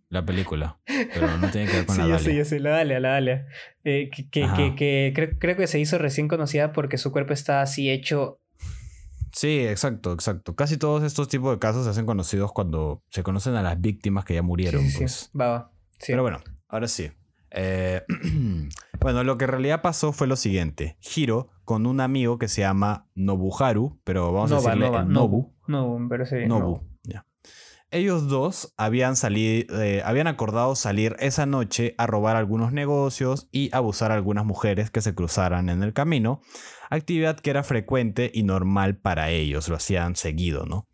[0.09, 0.77] la película.
[0.85, 2.19] Pero no tiene que ver con sí, la Dalia.
[2.19, 3.47] sé, yo sé, la Dalia, la Dalia.
[3.83, 7.33] Eh, que que, que, que creo, creo que se hizo recién conocida porque su cuerpo
[7.33, 8.39] está así hecho.
[9.31, 10.55] Sí, exacto, exacto.
[10.55, 14.25] Casi todos estos tipos de casos se hacen conocidos cuando se conocen a las víctimas
[14.25, 15.11] que ya murieron, sí, sí, pues.
[15.11, 15.37] sí.
[15.37, 15.71] Va, va.
[15.97, 16.11] Sí.
[16.13, 16.37] Pero bueno,
[16.67, 17.09] ahora sí.
[17.55, 18.03] Eh,
[18.99, 20.97] bueno, lo que en realidad pasó fue lo siguiente.
[21.15, 25.53] Hiro con un amigo que se llama Nobuharu, pero vamos a Nova, decirle Nova, Nobu.
[25.67, 26.49] Nobu, me parece bien.
[26.49, 27.25] Nobu, ya.
[27.91, 33.69] Ellos dos habían salido, eh, habían acordado salir esa noche a robar algunos negocios y
[33.73, 36.41] abusar a algunas mujeres que se cruzaran en el camino,
[36.89, 40.87] actividad que era frecuente y normal para ellos, lo hacían seguido, ¿no?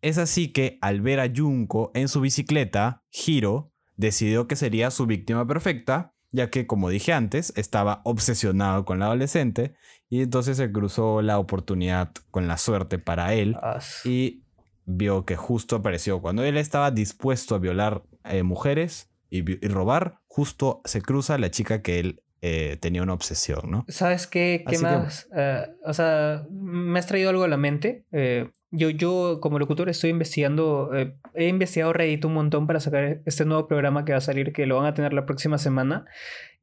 [0.00, 5.06] Es así que al ver a Junko en su bicicleta, Hiro decidió que sería su
[5.06, 9.74] víctima perfecta, ya que, como dije antes, estaba obsesionado con la adolescente
[10.08, 13.56] y entonces se cruzó la oportunidad con la suerte para él
[14.04, 14.44] y
[14.84, 20.82] vio que justo apareció cuando él estaba dispuesto a violar eh, mujeres y robar, justo
[20.84, 23.84] se cruza la chica que él eh, tenía una obsesión, ¿no?
[23.88, 25.28] ¿Sabes qué, qué Así que- más?
[25.34, 28.04] Eh, o sea, me has traído algo a la mente.
[28.12, 30.90] Eh, yo, yo, como locutor, estoy investigando.
[30.94, 34.52] eh, he investigado Reddit un montón para sacar este nuevo programa que va a salir,
[34.52, 36.04] que lo van a tener la próxima semana.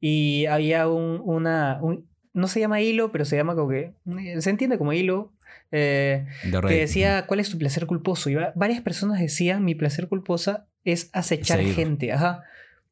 [0.00, 1.78] Y había un, una.
[1.82, 3.92] un- no se llama hilo, pero se llama como que.
[4.40, 5.32] Se entiende como hilo.
[5.72, 8.28] eh, De que decía, ¿cuál es tu placer culposo?
[8.28, 11.74] Y va- varias personas decían, mi placer culposa es acechar Seguir.
[11.74, 12.12] gente.
[12.12, 12.42] Ajá.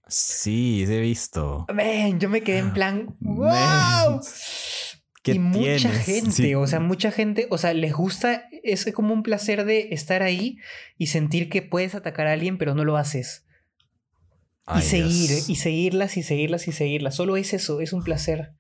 [0.09, 1.67] Sí, he visto.
[1.75, 3.17] Ven, yo me quedé en plan.
[3.21, 4.21] ¡wow!
[5.23, 5.99] ¿Qué y mucha tienes?
[6.07, 6.55] gente, Sí.
[6.55, 10.57] o sea, mucha gente, o sea, les gusta, es como un placer de estar ahí
[10.97, 13.45] y sentir que puedes atacar a alguien, pero no lo haces.
[14.65, 15.49] Ay, y seguir, Dios.
[15.51, 17.15] y seguirlas, y seguirlas, y seguirlas.
[17.17, 18.53] Solo es eso, es un placer.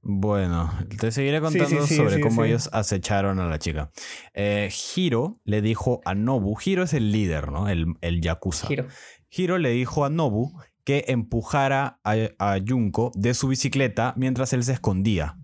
[0.00, 3.90] Bueno, te seguiré contando sí, sí, sobre cómo ellos acecharon a la chica.
[4.32, 7.68] Eh, Hiro le dijo a Nobu, Hiro es el líder, ¿no?
[7.68, 8.68] El, el Yakuza.
[8.68, 8.86] Giro.
[9.30, 10.52] Hiro le dijo a Nobu
[10.84, 15.36] que empujara a, a Junko de su bicicleta mientras él se escondía.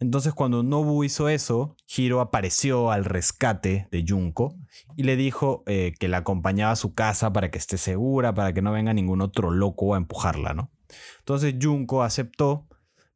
[0.00, 4.56] Entonces cuando Nobu hizo eso, Hiro apareció al rescate de Junko
[4.96, 8.54] y le dijo eh, que la acompañaba a su casa para que esté segura, para
[8.54, 10.70] que no venga ningún otro loco a empujarla, ¿no?
[11.18, 12.66] Entonces Junko aceptó,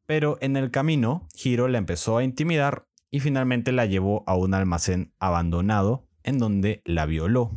[0.05, 4.53] pero en el camino Hiro la empezó a intimidar y finalmente la llevó a un
[4.53, 7.51] almacén abandonado en donde la violó.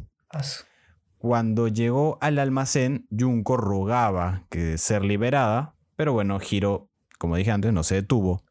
[1.28, 6.88] Cuando llegó al almacén, Junko rogaba que ser liberada, pero bueno, Hiro,
[7.18, 8.42] como dije antes, no se detuvo.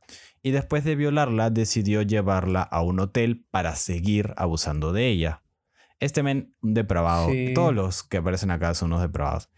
[0.43, 5.41] Y después de violarla, decidió llevarla a un hotel para seguir abusando de ella.
[5.99, 7.31] Este men, un depravado.
[7.31, 7.51] Sí.
[7.55, 9.49] Todos los que aparecen acá son unos depravados.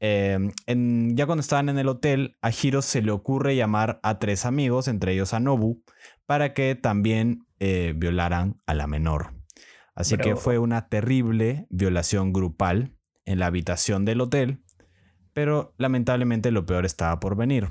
[0.00, 4.18] Eh, en- ya cuando estaban en el hotel, a Hiro se le ocurre llamar a
[4.18, 5.84] tres amigos, entre ellos a Nobu,
[6.26, 9.33] para que también eh, violaran a la menor.
[9.94, 14.62] Así que fue una terrible violación grupal en la habitación del hotel,
[15.32, 17.68] pero lamentablemente lo peor estaba por venir.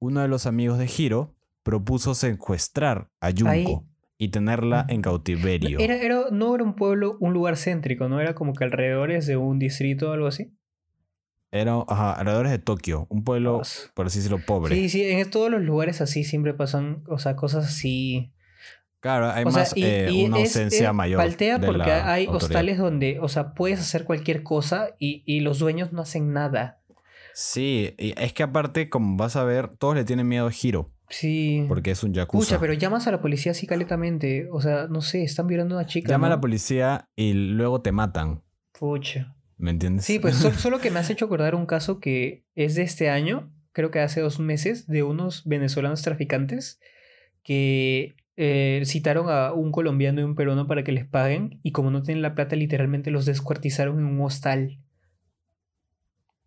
[0.00, 5.78] Uno de los amigos de Hiro propuso secuestrar a Junko Ahí- y tenerla en cautiverio.
[5.80, 8.20] Era, era, no era un pueblo, un lugar céntrico, ¿no?
[8.20, 10.52] Era como que alrededores de un distrito o algo así.
[11.50, 13.60] Era ajá, alrededor de Tokio, un pueblo,
[13.94, 14.74] por así decirlo, pobre.
[14.74, 18.32] Sí, sí, en todos los lugares así siempre pasan, o sea, cosas así.
[19.02, 21.18] Claro, hay o sea, más y- eh, y una es- ausencia mayor.
[21.18, 22.44] Paltea de porque la hay autoridad.
[22.46, 26.78] hostales donde, o sea, puedes hacer cualquier cosa y, y los dueños no hacen nada.
[27.34, 30.90] Sí, y es que aparte, como vas a ver, todos le tienen miedo a Hiro,
[31.08, 31.64] Sí.
[31.68, 32.42] porque es un yakuza.
[32.44, 34.48] Escucha, pero llamas a la policía así caletamente.
[34.52, 36.08] O sea, no sé, están violando a una chica.
[36.08, 38.42] Llama a la policía y luego te matan.
[38.78, 39.34] Pucha.
[39.58, 40.04] ¿Me entiendes?
[40.04, 43.10] Sí, pues so- solo que me has hecho acordar un caso que es de este
[43.10, 46.78] año, creo que hace dos meses, de unos venezolanos traficantes
[47.42, 51.90] que eh, citaron a un colombiano y un peruano para que les paguen y como
[51.92, 54.80] no tienen la plata, literalmente los descuartizaron en un hostal.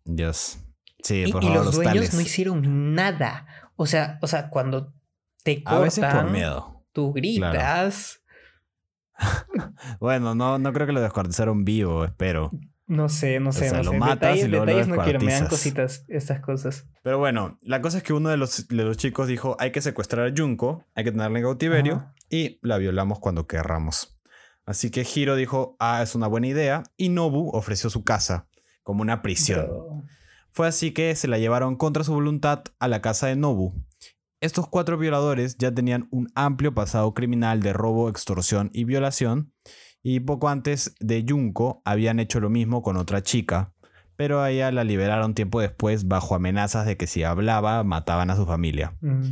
[0.04, 0.58] Dios.
[1.02, 2.14] Sí, Y, por y favor, los dueños hostales.
[2.14, 3.46] no hicieron nada.
[3.76, 4.92] O sea, o sea, cuando
[5.42, 6.84] te A veces por cortan, miedo.
[6.92, 8.22] tú gritas.
[9.98, 12.50] Bueno, no, no creo que lo descuartizaron vivo, espero.
[12.88, 13.98] No sé, no sé, sea, no lo sé.
[13.98, 16.86] matas detalles, y luego lo detalles no quiero, me dan cositas estas cosas.
[17.02, 19.82] Pero bueno, la cosa es que uno de los, de los chicos dijo, hay que
[19.82, 22.14] secuestrar a Junko, hay que tenerla en cautiverio Ajá.
[22.30, 24.16] y la violamos cuando querramos.
[24.66, 28.48] Así que Hiro dijo, ah, es una buena idea, y Nobu ofreció su casa
[28.82, 29.68] como una prisión.
[30.52, 33.74] Fue así que se la llevaron contra su voluntad a la casa de Nobu.
[34.40, 39.52] Estos cuatro violadores ya tenían un amplio pasado criminal de robo, extorsión y violación,
[40.02, 43.72] y poco antes de Junko habían hecho lo mismo con otra chica,
[44.16, 48.36] pero a ella la liberaron tiempo después bajo amenazas de que si hablaba mataban a
[48.36, 48.96] su familia.
[49.00, 49.22] Mm.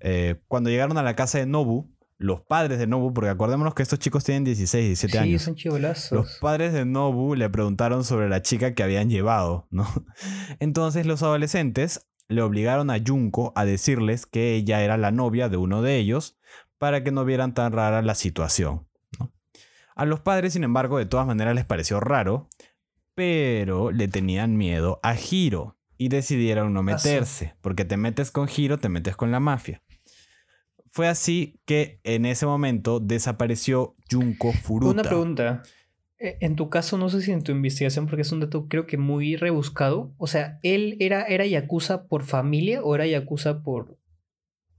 [0.00, 3.82] Eh, cuando llegaron a la casa de Nobu, los padres de Nobu, porque acordémonos que
[3.82, 5.42] estos chicos tienen 16, 17 Sí, años.
[5.42, 6.12] son chivolazos.
[6.12, 9.86] Los padres de Nobu le preguntaron sobre la chica que habían llevado, ¿no?
[10.60, 15.56] Entonces los adolescentes le obligaron a Junko a decirles que ella era la novia de
[15.56, 16.38] uno de ellos
[16.78, 18.86] para que no vieran tan rara la situación.
[20.00, 22.48] A los padres, sin embargo, de todas maneras les pareció raro,
[23.14, 28.48] pero le tenían miedo a Hiro y decidieron no Ah, meterse, porque te metes con
[28.48, 29.82] Hiro, te metes con la mafia.
[30.90, 34.92] Fue así que en ese momento desapareció Junko Furuta.
[34.92, 35.62] Una pregunta.
[36.18, 38.86] Eh, En tu caso, no sé si en tu investigación, porque es un dato creo
[38.86, 40.14] que muy rebuscado.
[40.16, 43.98] O sea, ¿él era, era Yakuza por familia o era Yakuza por...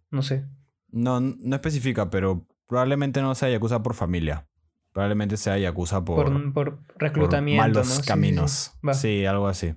[0.09, 0.45] No sé.
[0.89, 4.47] No, no especifica, pero probablemente no sea Yakuza por familia.
[4.93, 7.61] Probablemente sea Yakuza por, Por, por por reclutamiento.
[7.61, 7.83] malos ¿no?
[7.83, 8.07] Sí, sí, sí.
[8.07, 8.73] caminos.
[8.93, 9.73] Sí, algo así.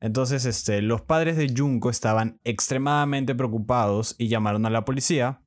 [0.00, 5.40] Entonces, este, los padres de Junko estaban extremadamente preocupados y llamaron a la policía.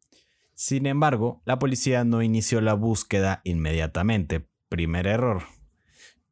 [0.56, 4.48] Sin embargo, la policía no inició la búsqueda inmediatamente.
[4.68, 5.44] Primer error.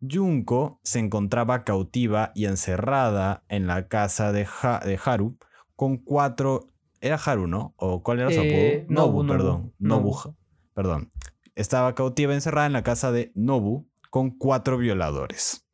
[0.01, 5.37] Junko se encontraba cautiva y encerrada en la casa de, Ha- de Haru
[5.75, 6.67] con cuatro...
[7.01, 7.73] ¿Era Haru, no?
[7.77, 8.93] ¿O cuál era su Eh, apodo?
[8.93, 9.73] Nobu, Nobu, perdón.
[9.79, 10.09] Nobu.
[10.11, 10.35] Nobu.
[10.73, 11.11] Perdón.
[11.59, 15.67] Estaba cautiva encerrada en la casa de Nobu con cuatro violadores.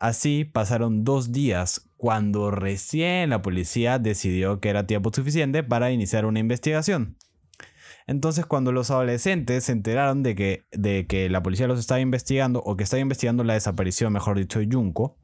[0.00, 6.26] Así pasaron dos días cuando recién la policía decidió que era tiempo suficiente para iniciar
[6.26, 7.18] una investigación.
[8.08, 12.58] Entonces cuando los adolescentes se enteraron de que, de que la policía los estaba investigando
[12.58, 15.18] o que estaba investigando la desaparición, mejor dicho, de Junko,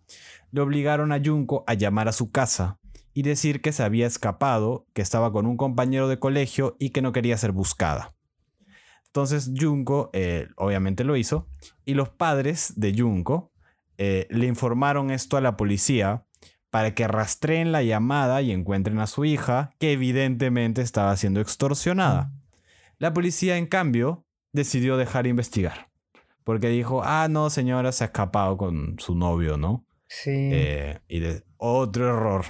[0.53, 2.79] le obligaron a Junko a llamar a su casa
[3.15, 7.03] y decir que se había escapado, que estaba con un compañero de colegio y que
[7.03, 8.15] no quería ser buscada.
[9.09, 11.47] Entonces Junko eh, obviamente lo hizo
[11.85, 13.51] y los padres de Junko
[13.97, 16.25] eh, le informaron esto a la policía
[16.71, 22.31] para que rastreen la llamada y encuentren a su hija, que evidentemente estaba siendo extorsionada.
[22.99, 25.89] La policía, en cambio, decidió dejar investigar.
[26.45, 29.87] Porque dijo, ah, no, señora, se ha escapado con su novio, ¿no?
[30.09, 30.31] Sí.
[30.31, 32.45] Eh, y de otro error.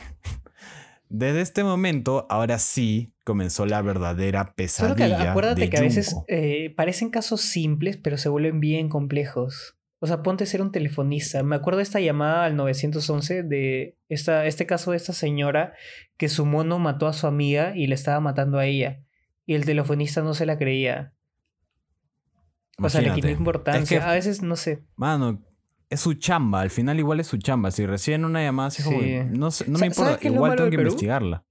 [1.10, 5.16] Desde este momento, ahora sí comenzó la verdadera Solo pesadilla.
[5.18, 9.76] que acuérdate de que a veces eh, parecen casos simples, pero se vuelven bien complejos.
[10.00, 11.42] O sea, ponte a ser un telefonista.
[11.42, 15.72] Me acuerdo de esta llamada al 911 de esta, este caso de esta señora
[16.16, 19.00] que su mono mató a su amiga y le estaba matando a ella.
[19.46, 21.14] Y el telefonista no se la creía.
[22.80, 23.82] O sea, le quitó importancia.
[23.82, 24.84] Es que- A veces, no sé.
[24.94, 25.42] Mano,
[25.90, 26.60] es su chamba.
[26.60, 27.70] Al final igual es su chamba.
[27.70, 29.00] Si reciben una llamada así como...
[29.00, 29.18] Sí.
[29.30, 30.18] No, me ¿sabes importa.
[30.26, 30.88] Igual tengo que Perú?
[30.90, 31.44] investigarla.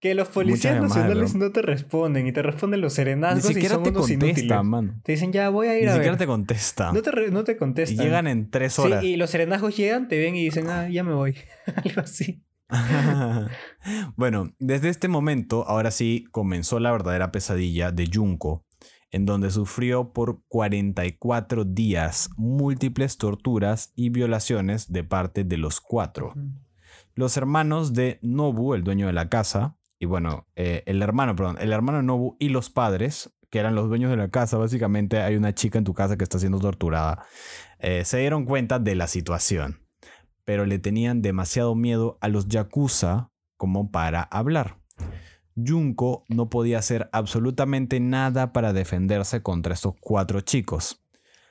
[0.00, 3.74] Que los policías nacionales no te responden y te responden los Ni serenazgos y siquiera
[3.74, 4.64] son te unos contesta, inútiles.
[4.64, 5.00] mano.
[5.04, 6.18] Te dicen, ya voy a ir Ni a siquiera ver.
[6.18, 6.90] te contesta.
[6.92, 8.04] No te, re- no te y contestan.
[8.06, 9.04] llegan en tres Sí, horas.
[9.04, 11.36] y los serenazgos llegan, te ven y dicen, ah, ya me voy.
[11.84, 12.42] Algo así.
[14.16, 18.64] bueno, desde este momento, ahora sí comenzó la verdadera pesadilla de Junko,
[19.10, 26.34] en donde sufrió por 44 días múltiples torturas y violaciones de parte de los cuatro.
[27.14, 31.58] Los hermanos de Nobu, el dueño de la casa, y bueno, eh, el hermano, perdón,
[31.60, 35.20] el hermano de Nobu y los padres, que eran los dueños de la casa, básicamente
[35.20, 37.26] hay una chica en tu casa que está siendo torturada,
[37.78, 39.80] eh, se dieron cuenta de la situación,
[40.44, 44.79] pero le tenían demasiado miedo a los yakuza como para hablar.
[45.66, 51.02] Junko no podía hacer absolutamente nada para defenderse contra estos cuatro chicos.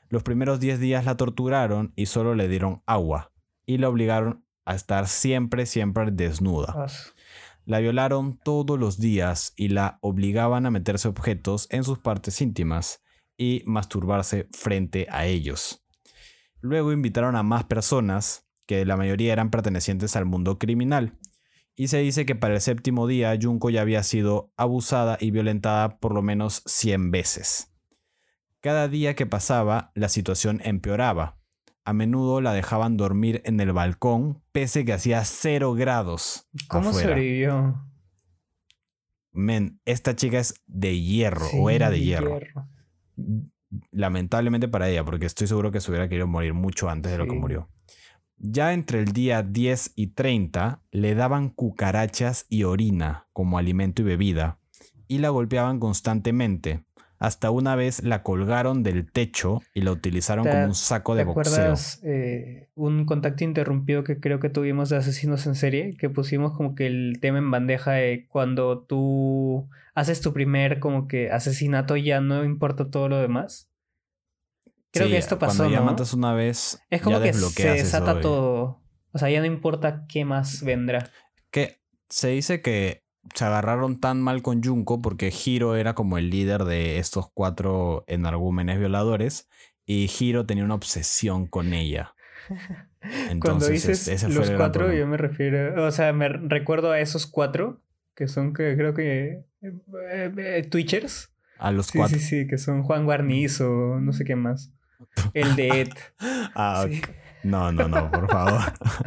[0.10, 3.32] Los primeros 10 días la torturaron y solo le dieron agua
[3.66, 6.88] y la obligaron a estar siempre, siempre desnuda.
[7.66, 13.04] La violaron todos los días y la obligaban a meterse objetos en sus partes íntimas
[13.38, 15.86] y masturbarse frente a ellos.
[16.62, 21.18] Luego invitaron a más personas, que la mayoría eran pertenecientes al mundo criminal.
[21.80, 25.98] Y se dice que para el séptimo día Junko ya había sido abusada y violentada
[26.00, 27.72] por lo menos 100 veces.
[28.60, 31.40] Cada día que pasaba, la situación empeoraba.
[31.86, 36.50] A menudo la dejaban dormir en el balcón, pese que hacía cero grados.
[36.68, 37.12] ¿Cómo afuera.
[37.12, 37.82] sobrevivió?
[39.32, 42.42] Men, esta chica es de hierro, o era de, hierro.
[43.92, 47.26] Lamentablemente para ella, porque estoy seguro que se hubiera querido morir mucho antes de lo
[47.26, 47.70] que murió.
[48.40, 54.06] Ya entre el día 10 y 30 le daban cucarachas y orina como alimento y
[54.06, 54.60] bebida
[55.08, 56.86] y la golpeaban constantemente.
[57.18, 61.24] Hasta una vez la colgaron del techo y la utilizaron ¿Te- como un saco de
[61.24, 61.54] ¿Te boxeo.
[61.54, 65.98] acuerdas eh, un contacto interrumpido que creo que tuvimos de asesinos en serie?
[65.98, 71.10] Que pusimos como que el tema en bandeja de cuando tú haces tu primer como
[71.10, 73.69] que asesinato ya no importa todo lo demás.
[74.92, 75.86] Creo Sí, que esto pasó, Cuando ya ¿no?
[75.88, 78.82] matas una vez, Es como ya que se eso desata todo.
[79.12, 81.10] O sea, ya no importa qué más vendrá.
[81.52, 83.04] Que se dice que
[83.36, 88.04] se agarraron tan mal con Junko porque Hiro era como el líder de estos cuatro
[88.08, 89.48] energúmenes violadores
[89.86, 92.16] y Hiro tenía una obsesión con ella.
[93.02, 95.00] Entonces, Cuando dices ese fue los cuatro, problema.
[95.00, 97.82] yo me refiero, o sea, me recuerdo a esos cuatro
[98.16, 101.34] que son que creo que eh, eh, Twitchers.
[101.58, 102.18] A los Sí, cuatro.
[102.20, 104.74] sí, sí, que son Juan Guarnizo, no sé qué más.
[105.34, 105.90] El de Ed.
[106.56, 107.02] Ah, Sí.
[107.42, 108.62] No, no, no, por favor.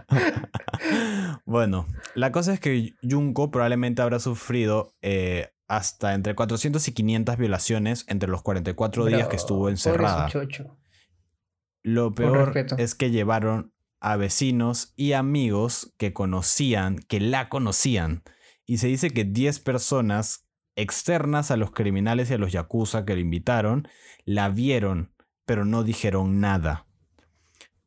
[1.44, 7.36] bueno, la cosa es que Junko probablemente habrá sufrido eh, hasta entre 400 y 500
[7.36, 10.30] violaciones entre los 44 días que Pero, estuvo encerrada.
[11.82, 18.22] Lo peor es que llevaron a vecinos y amigos que conocían, que la conocían.
[18.66, 23.14] Y se dice que 10 personas externas a los criminales y a los yakuza que
[23.14, 23.88] le invitaron,
[24.24, 25.11] la vieron,
[25.44, 26.86] pero no dijeron nada.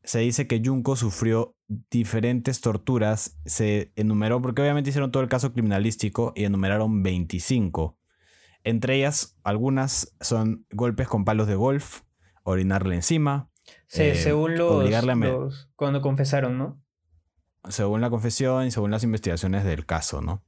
[0.03, 1.55] Se dice que Junko sufrió
[1.89, 7.97] diferentes torturas, se enumeró, porque obviamente hicieron todo el caso criminalístico y enumeraron 25.
[8.63, 12.01] Entre ellas, algunas son golpes con palos de golf,
[12.43, 13.49] orinarle encima,
[13.87, 16.81] Se- eh, según los, obligarle a me- los- Cuando confesaron, ¿no?
[17.67, 20.43] según la confesión y según las investigaciones del caso, ¿no?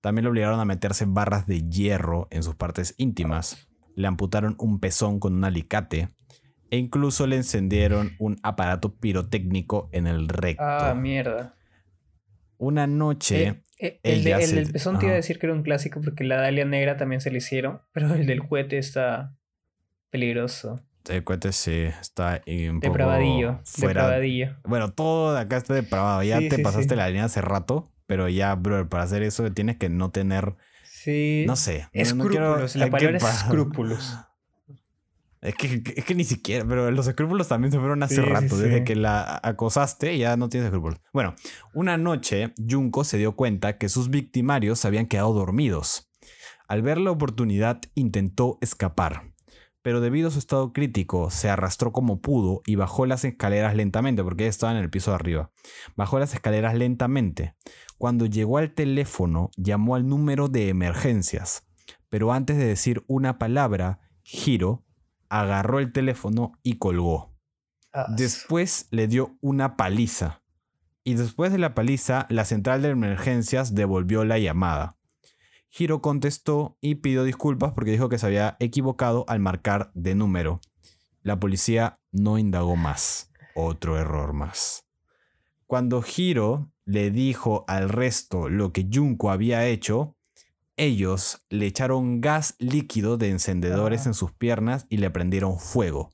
[0.00, 4.78] También le obligaron a meterse barras de hierro en sus partes íntimas, le amputaron un
[4.78, 6.10] pezón con un alicate
[6.70, 10.62] e incluso le encendieron un aparato pirotécnico en el recto.
[10.64, 11.54] Ah, mierda.
[12.58, 15.46] Una noche, Eh, eh, el, de- el se- del pezón te iba a decir que
[15.46, 18.76] era un clásico porque la Dalia Negra también se le hicieron, pero el del cohete
[18.78, 19.34] está
[20.10, 20.80] peligroso.
[21.08, 23.60] el cohete sí está un poco Depravadillo.
[23.64, 24.02] fuera.
[24.02, 24.56] Depravadillo.
[24.64, 26.22] Bueno, todo de acá está depravado.
[26.22, 26.96] Ya Sí, te sí, pasaste sí.
[26.96, 30.54] la línea hace rato, pero ya, bro, para hacer eso tienes que no tener,
[30.84, 31.44] Sí.
[31.46, 31.88] no sé.
[31.94, 32.76] no- no quiero- Escrúpulos.
[32.76, 34.18] la ¿qué palabra es escrúpulos.
[35.42, 38.56] Es que, es que ni siquiera, pero los escrúpulos también se fueron hace Sí, rato.
[38.56, 38.62] sí.
[38.62, 41.00] Desde que la acosaste, ya no tienes escrúpulos.
[41.14, 41.34] Bueno,
[41.72, 46.10] una noche, Junko se dio cuenta que sus victimarios se habían quedado dormidos.
[46.68, 49.32] Al ver la oportunidad, intentó escapar.
[49.82, 54.22] Pero debido a su estado crítico, se arrastró como pudo y bajó las escaleras lentamente,
[54.22, 55.50] porque ella estaba en el piso de arriba.
[55.96, 57.54] Bajó las escaleras lentamente.
[57.96, 61.66] Cuando llegó al teléfono, llamó al número de emergencias.
[62.10, 64.84] Pero antes de decir una palabra, Hiro
[65.30, 67.34] agarró el teléfono y colgó.
[67.92, 70.42] Ah, Después le dio una paliza.
[71.02, 74.98] Y después de la paliza, la central de emergencias devolvió la llamada.
[75.76, 80.60] Hiro contestó y pidió disculpas porque dijo que se había equivocado al marcar de número.
[81.22, 83.30] La policía no indagó más.
[83.54, 84.86] Otro error más.
[85.66, 90.16] Cuando Hiro le dijo al resto lo que Junko había hecho,
[90.82, 94.10] ellos le echaron gas líquido de encendedores Ah.
[94.10, 96.10] en sus piernas y le prendieron fuego.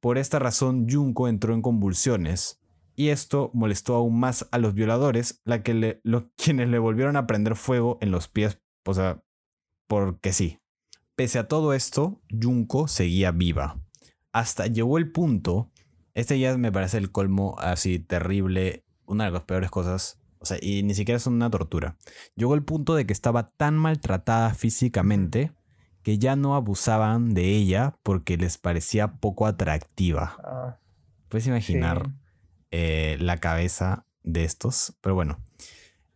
[0.00, 2.60] Por esta razón, Junko entró en convulsiones
[2.94, 6.00] y esto molestó aún más a los violadores, la que le-
[6.36, 9.22] quienes le volvieron a prender fuego en los pies, o sea,
[9.86, 10.58] porque sí.
[11.16, 13.80] Pese a todo esto, Junko seguía viva.
[14.32, 15.70] Hasta llegó el punto,
[16.14, 20.58] este ya me parece el colmo así terrible, una de las peores cosas, o sea,
[20.60, 21.96] y ni siquiera es una tortura.
[22.36, 25.52] Llegó el punto de que estaba tan maltratada físicamente
[26.02, 30.36] que ya no abusaban de ella porque les parecía poco atractiva.
[30.44, 30.78] Ah,
[31.28, 31.50] Puedes sí.
[31.50, 32.08] imaginar
[32.70, 35.38] eh, la cabeza de estos, pero bueno.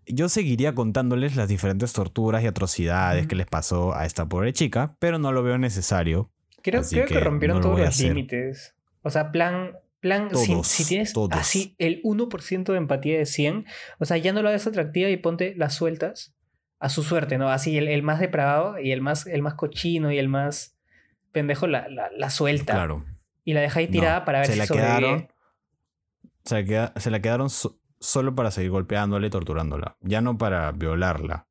[0.06, 4.96] Yo seguiría contándoles las diferentes torturas y atrocidades que les pasó a esta pobre chica,
[4.98, 6.30] pero no lo veo necesario.
[6.62, 8.08] Creo, que, que rompieron no todos los hacer.
[8.08, 8.74] límites.
[9.02, 9.72] O sea, plan,
[10.02, 11.30] plan si- Todos, si, tienes todos.
[11.32, 13.64] así el 1% de empatía de 100,
[13.98, 16.34] o sea, ya no lo hagas atractiva y ponte las sueltas
[16.80, 17.48] a su suerte, ¿no?
[17.48, 20.76] Así el, el más depravado y el más, el más cochino y el más
[21.30, 22.74] pendejo la, la, la suelta.
[22.74, 23.04] Claro.
[23.44, 24.98] Y la deja ahí No, tirada para ver se si la sobrevive.
[24.98, 25.28] quedaron
[26.44, 30.36] se la, queda- se la quedaron so- solo para seguir golpeándola y torturándola, ya no
[30.36, 31.46] para violarla.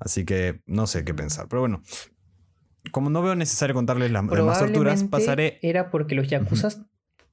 [0.00, 1.46] Así que no sé qué pensar.
[1.48, 1.82] Pero bueno,
[2.92, 5.58] como no veo necesario contarles las demás torturas, pasaré.
[5.62, 6.82] era porque los yakuzas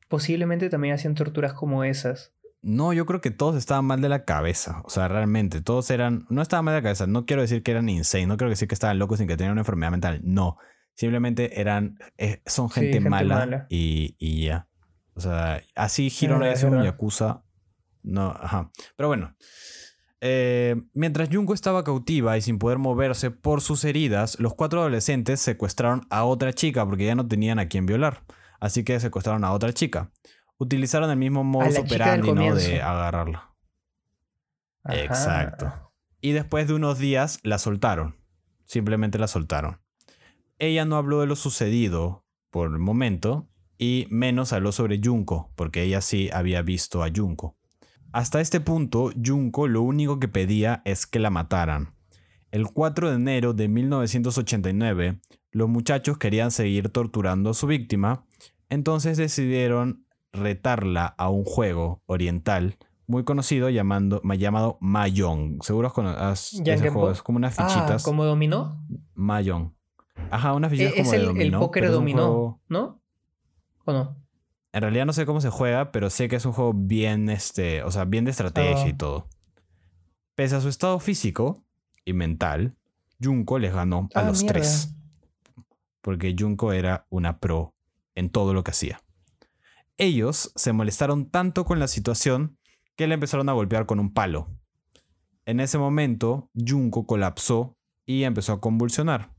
[0.08, 2.34] posiblemente también hacían torturas como esas.
[2.62, 4.82] No, yo creo que todos estaban mal de la cabeza.
[4.86, 6.26] O sea, realmente, todos eran.
[6.30, 7.06] No estaban mal de la cabeza.
[7.06, 8.26] No quiero decir que eran insane.
[8.26, 10.22] No quiero decir que estaban locos sin que tenían una enfermedad mental.
[10.24, 10.58] No.
[10.96, 12.00] Simplemente eran.
[12.18, 13.68] eh, son Sí, gente, mala, mala.
[13.70, 14.68] Y, y ya.
[15.14, 17.44] O sea, así Hiro no es un yakuza.
[18.02, 18.72] No, ajá.
[18.96, 19.36] Pero bueno.
[20.22, 25.40] Eh, mientras Junko estaba cautiva y sin poder moverse por sus heridas, los cuatro adolescentes
[25.40, 28.24] secuestraron a otra chica porque ya no tenían a quien violar.
[28.66, 30.12] Así que secuestraron a otra chica.
[30.58, 32.56] Utilizaron el mismo modus del operandi ¿no?
[32.56, 33.54] de agarrarla.
[34.84, 35.04] Ajá.
[35.04, 35.92] Exacto.
[36.20, 38.16] Y después de unos días la soltaron.
[38.66, 39.82] Simplemente la soltaron.
[40.58, 43.48] Ella no habló de lo sucedido por el momento
[43.78, 47.56] y menos habló sobre Junko, porque ella sí había visto a Junko.
[48.14, 51.94] Hasta este punto, Junko lo único que pedía es que la mataran.
[52.50, 55.20] El 4 de enero de 1989,
[55.52, 58.26] los muchachos querían seguir torturando a su víctima,
[58.70, 65.62] entonces decidieron retarla a un juego oriental muy conocido llamando, ma- llamado Mahjong.
[65.62, 65.88] Seguro
[66.18, 68.04] has ese juego es como unas Ah, fichitas.
[68.04, 68.84] ¿como dominó?
[69.14, 69.74] Mahjong.
[70.32, 71.60] Ajá, unas fichitas Eh, es como de el, el dominó.
[71.60, 73.02] póker es un dominó, juego- ¿no?
[73.86, 74.18] ¿O no?
[74.74, 77.84] En realidad no sé cómo se juega, pero sé que es un juego bien, este,
[77.84, 78.98] o sea, bien de estrategia y Ah.
[78.98, 79.28] todo.
[80.34, 81.64] Pese a su estado físico
[82.04, 82.76] y mental,
[83.24, 84.60] Junko les ganó a Ah, los mierda.
[84.60, 84.96] tres.
[86.02, 87.75] Porque Junko era una pro
[88.16, 89.02] en todo lo que hacía.
[89.98, 92.58] Ellos se molestaron tanto con la situación
[92.96, 94.50] que le empezaron a golpear con un palo.
[95.46, 99.34] En ese momento, Junko colapsó y empezó a convulsionar.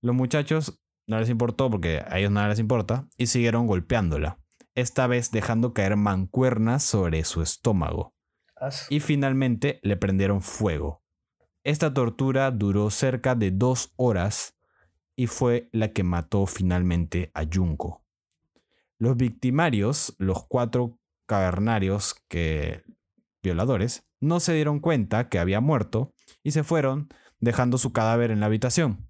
[0.00, 4.38] Los muchachos no les importó porque a ellos nada les importa y siguieron golpeándola,
[4.74, 8.14] esta vez dejando caer mancuernas sobre su estómago
[8.90, 11.02] y finalmente le prendieron fuego.
[11.64, 14.56] Esta tortura duró cerca de dos horas
[15.16, 18.04] y fue la que mató finalmente a Junko.
[18.98, 22.82] Los victimarios, los cuatro cavernarios que
[23.42, 28.40] violadores, no se dieron cuenta que había muerto y se fueron dejando su cadáver en
[28.40, 29.08] la habitación.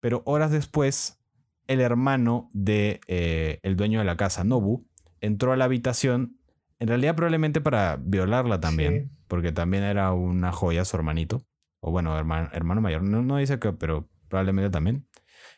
[0.00, 1.18] Pero horas después,
[1.66, 4.86] el hermano de eh, el dueño de la casa, Nobu,
[5.20, 6.38] entró a la habitación,
[6.78, 9.16] en realidad probablemente para violarla también, Sí.
[9.28, 11.44] porque también era una joya su hermanito,
[11.80, 15.06] o bueno, hermano, hermano mayor, no, no dice que, pero probablemente también,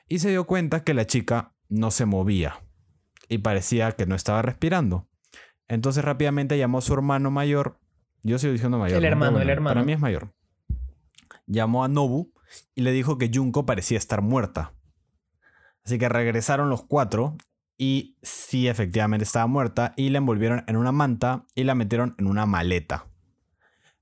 [0.09, 2.62] y se dio cuenta que la chica no se movía
[3.33, 5.09] y parecía que no estaba respirando.
[5.67, 7.79] Entonces rápidamente llamó a su hermano mayor,
[8.23, 8.99] yo sigo diciendo mayor.
[8.99, 9.85] El hermano, el Para hermano.
[9.85, 10.35] mí es mayor.
[11.47, 12.33] Llamó a Nobu
[12.75, 14.75] y le dijo que Junko parecía estar muerta.
[15.83, 17.37] Así que regresaron los cuatro
[17.79, 22.27] y sí, efectivamente estaba muerta y la envolvieron en una manta y la metieron en
[22.27, 23.07] una maleta.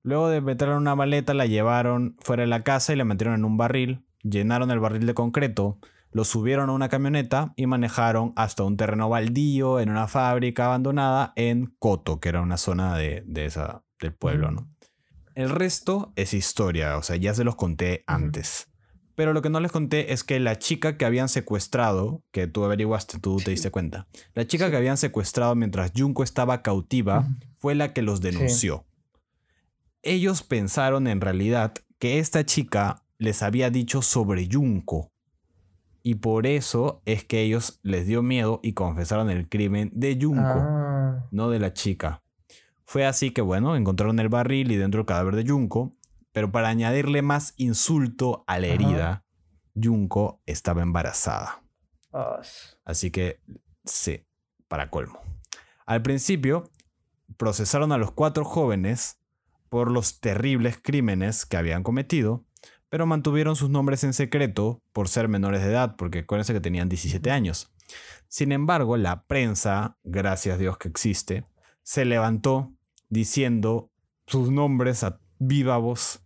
[0.03, 3.35] Luego de meterla en una maleta, la llevaron fuera de la casa y la metieron
[3.37, 5.79] en un barril, llenaron el barril de concreto,
[6.13, 11.33] lo subieron a una camioneta y manejaron hasta un terreno baldío en una fábrica abandonada
[11.37, 14.69] en Koto, que era una zona de, de esa, del pueblo, ¿no?
[15.35, 18.67] El resto es historia, o sea, ya se los conté antes.
[19.15, 22.65] Pero lo que no les conté es que la chica que habían secuestrado, que tú
[22.65, 24.71] averiguaste, tú te diste cuenta, la chica Sí.
[24.71, 27.27] que habían secuestrado mientras Junko estaba cautiva
[27.59, 28.87] fue la que los denunció.
[30.03, 35.13] Ellos pensaron en realidad que esta chica les había dicho sobre Junko.
[36.03, 40.43] Y por eso es que ellos les dio miedo y confesaron el crimen de Junko
[40.43, 42.23] Ah, no de la chica.
[42.85, 45.95] Fue así que, bueno, encontraron el barril y dentro el cadáver de Junko,
[46.33, 48.75] pero para añadirle más insulto a la Ajá.
[48.75, 49.25] herida,
[49.81, 51.63] Junko estaba embarazada.
[52.85, 53.41] Así que,
[53.85, 54.25] sí,
[54.69, 55.21] para colmo.
[55.87, 56.71] Al principio,
[57.37, 59.19] procesaron a los cuatro jóvenes
[59.69, 62.45] por los terribles crímenes que habían cometido,
[62.91, 66.89] pero mantuvieron sus nombres en secreto por ser menores de edad, porque acuérdense que tenían
[66.89, 67.73] 17 años.
[68.29, 71.45] Sin embargo, la prensa, gracias a Dios que existe,
[71.83, 72.73] se levantó
[73.09, 73.91] diciendo
[74.27, 76.23] sus nombres a viva voz,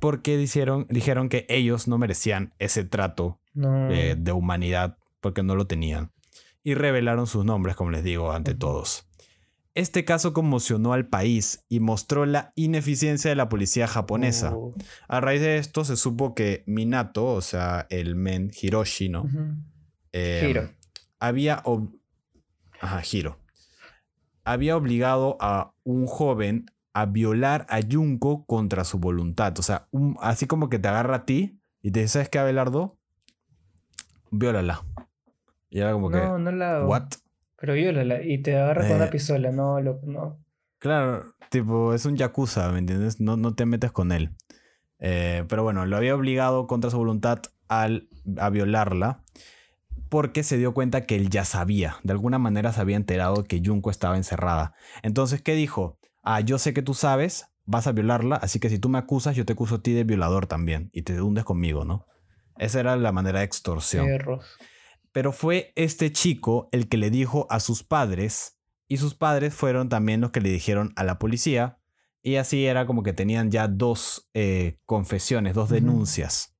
[0.00, 3.90] porque dijeron, dijeron que ellos no merecían ese trato no.
[3.90, 6.12] eh, de humanidad porque no lo tenían.
[6.62, 9.07] Y revelaron sus nombres, como les digo, ante todos.
[9.78, 14.52] Este caso conmocionó al país y mostró la ineficiencia de la policía japonesa.
[14.54, 14.74] Oh.
[15.06, 19.28] A raíz de esto se supo que Minato, o sea, el men Hiroshi, ¿no?
[20.12, 20.70] Eh, Hiro.
[21.20, 21.62] Había...
[21.62, 21.92] ob-
[22.80, 23.38] Ajá, Hiro.
[24.44, 29.56] Había obligado a un joven a violar a Junko contra su voluntad.
[29.58, 32.40] O sea, un- así como que te agarra a ti y te dice, ¿sabes qué,
[32.40, 32.98] Abelardo?
[34.32, 34.84] Viólala.
[35.70, 36.84] Y era como No, que, no la.
[36.84, 37.04] ¿what?
[37.60, 38.96] Pero viólala y te agarra con Eh.
[38.96, 39.50] una pistola.
[39.50, 40.38] No, lo, no.
[40.78, 43.20] Claro, tipo, es un yakuza, ¿me entiendes?
[43.20, 44.30] No, no te metes con él.
[45.00, 49.22] Eh, pero bueno, lo había obligado contra su voluntad al, a violarla
[50.08, 53.60] porque se dio cuenta que él ya sabía, de alguna manera se había enterado que
[53.64, 54.74] Junko estaba encerrada.
[55.02, 55.98] Entonces, ¿qué dijo?
[56.22, 59.36] Ah, yo sé que tú sabes, vas a violarla, así que si tú me acusas,
[59.36, 62.06] yo te acuso a ti de violador también y te hundes conmigo, ¿no?
[62.56, 64.06] Esa era la manera de extorsión.
[65.12, 69.88] Pero fue este chico el que le dijo a sus padres y sus padres fueron
[69.88, 71.78] también los que le dijeron a la policía
[72.22, 76.56] y así era como que tenían ya dos eh, confesiones, dos denuncias.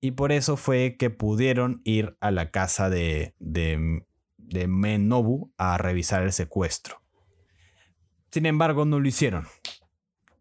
[0.00, 4.06] Y por eso fue que pudieron ir a la casa de, de,
[4.36, 7.02] de Menobu a revisar el secuestro.
[8.30, 9.46] Sin embargo, no lo hicieron.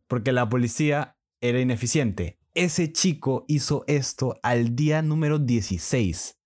[0.07, 2.39] Porque la policía era ineficiente.
[2.53, 6.36] Ese chico hizo esto al día número 16.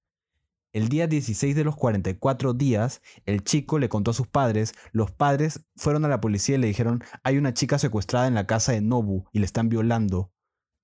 [0.74, 5.11] El día 16 de los 44 días, el chico le contó a sus padres, los
[5.11, 8.72] padres fueron a la policía y le dijeron, hay una chica secuestrada en la casa
[8.72, 10.32] de Nobu y le están violando.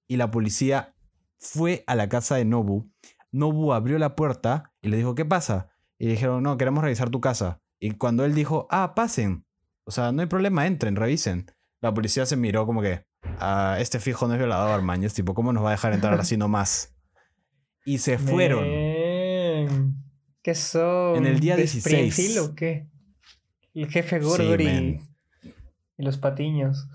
[0.07, 0.95] Y la policía
[1.37, 2.91] fue a la casa de Nobu.
[3.31, 5.69] Nobu abrió la puerta y le dijo, ¿qué pasa?
[5.97, 7.61] Y le dijeron, no, queremos revisar tu casa.
[7.79, 9.45] Y cuando él dijo, ah, pasen.
[9.85, 11.49] O sea, no hay problema, entren, revisen.
[11.79, 13.05] La policía se miró como que,
[13.39, 15.13] ah, este fijo no es violador, maños.
[15.13, 16.93] Tipo, ¿cómo nos va a dejar entrar así nomás?
[17.85, 18.96] Y se fueron.
[20.47, 21.17] ¿Qué son?
[21.17, 21.85] En el día ¿De 16.
[21.85, 22.87] Springfield o qué?
[23.73, 25.01] El jefe Sí, men.
[25.97, 26.87] y los patiños.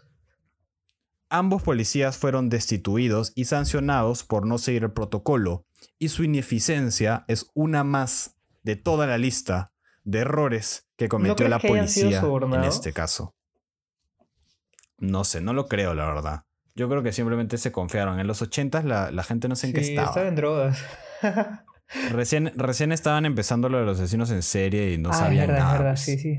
[1.28, 5.66] Ambos policías fueron destituidos y sancionados por no seguir el protocolo,
[5.98, 11.58] y su ineficiencia es una más de toda la lista de errores que cometió la
[11.58, 13.34] que policía en este caso.
[14.96, 16.44] No sé, no lo creo, la verdad.
[16.74, 18.18] Yo creo que simplemente se confiaron.
[18.18, 20.08] En los 80 la, la gente no sé en qué estaba.
[20.08, 20.82] estaba en drogas.
[22.10, 25.62] Recién, recién estaban empezando lo de los asesinos en serie y no ah, sabían verdad,
[25.62, 25.72] nada.
[25.78, 26.04] verdad, pues.
[26.04, 26.38] sí, sí.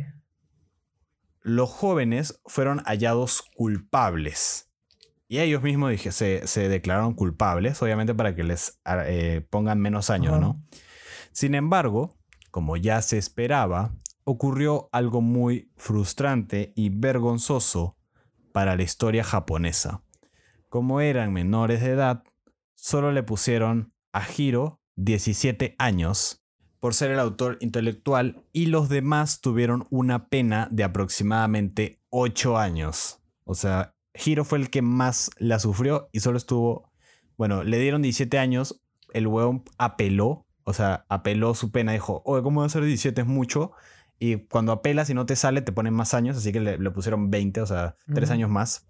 [1.41, 4.69] los jóvenes fueron hallados culpables.
[5.27, 9.79] Y ellos mismos dije, se, se declararon culpables, obviamente para que les ah, eh, pongan
[9.79, 10.39] menos años.
[10.39, 10.61] ¿no?
[11.31, 12.15] Sin embargo,
[12.51, 13.95] como ya se esperaba,
[14.25, 17.97] ocurrió algo muy frustrante y vergonzoso
[18.51, 20.03] para la historia japonesa.
[20.69, 22.23] Como eran menores de edad,
[22.75, 26.43] solo le pusieron a Hiro 17 años
[26.79, 33.19] por ser el autor intelectual y los demás tuvieron una pena de aproximadamente 8 años.
[33.45, 36.91] O sea, Hiro fue el que más la sufrió y solo estuvo,
[37.37, 38.81] bueno, le dieron 17 años,
[39.13, 43.21] el huevón apeló, o sea, apeló su pena, dijo, oye, ¿cómo va a ser 17?
[43.21, 43.71] Es mucho.
[44.19, 46.91] Y cuando apelas y no te sale, te ponen más años, así que le, le
[46.91, 48.33] pusieron 20, o sea, 3 Ujú.
[48.33, 48.87] años más.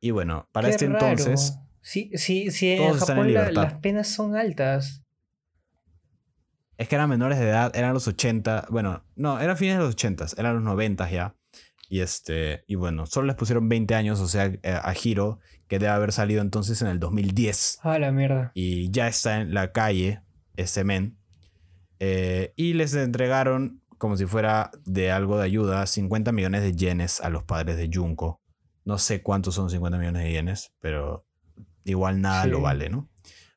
[0.00, 1.06] Y bueno, para Qué este raro.
[1.08, 3.62] entonces, Sí, sí, sí, en todos en Japón la- libertad.
[3.62, 5.02] las penas son altas.
[6.76, 9.94] Es que eran menores de edad, eran los 80, bueno, no, eran fines de los
[9.94, 11.34] 80, eran los 90 ya.
[11.90, 15.78] Y este, y bueno, solo les pusieron 20 años, o sea, eh, a Hiro, que
[15.78, 17.80] debe haber salido entonces en el 2010.
[17.82, 18.52] Ah, la mierda.
[18.54, 20.22] Y ya está en la calle,
[20.56, 21.18] este men.
[21.98, 27.20] Eh, y les entregaron, como si fuera de algo de ayuda, 50 millones de yenes
[27.20, 28.40] a los padres de Junko.
[28.84, 31.26] No sé cuántos son 50 millones de yenes, pero
[31.84, 32.50] igual nada Sí.
[32.50, 33.08] lo vale, ¿no?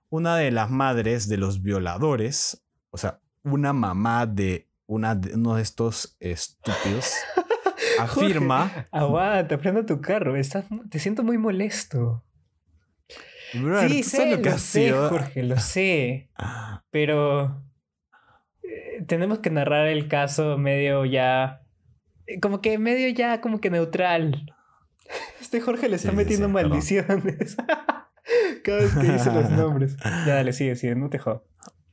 [0.10, 5.56] Una de las madres de los violadores, o sea, una mamá de, una de uno
[5.56, 7.14] de estos estúpidos,
[8.00, 8.70] afirma.
[8.70, 10.36] Jorge, aguanta, prenda tu carro.
[10.36, 12.24] Estás, te siento muy molesto.
[13.52, 15.10] Sí, ¿tú sé, lo que lo sé, sido?
[15.10, 16.30] Jorge, lo sé.
[16.90, 17.64] Pero
[18.64, 21.62] eh, tenemos que narrar el caso medio ya.
[22.26, 24.54] eh, Como que medio ya, como que neutral.
[25.42, 27.58] Este Jorge le está Sí, metiendo sí, maldiciones.
[28.64, 29.98] Cada vez que dice los nombres.
[30.26, 31.42] Ya, dale, sigue, sigue, no te jodas.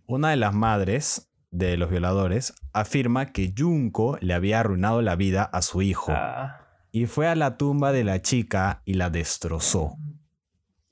[0.07, 5.43] Una de las madres de los violadores afirma que Junko le había arruinado la vida
[5.45, 6.61] a su hijo Ah,
[6.93, 9.97] y fue a la tumba de la chica y la destrozó.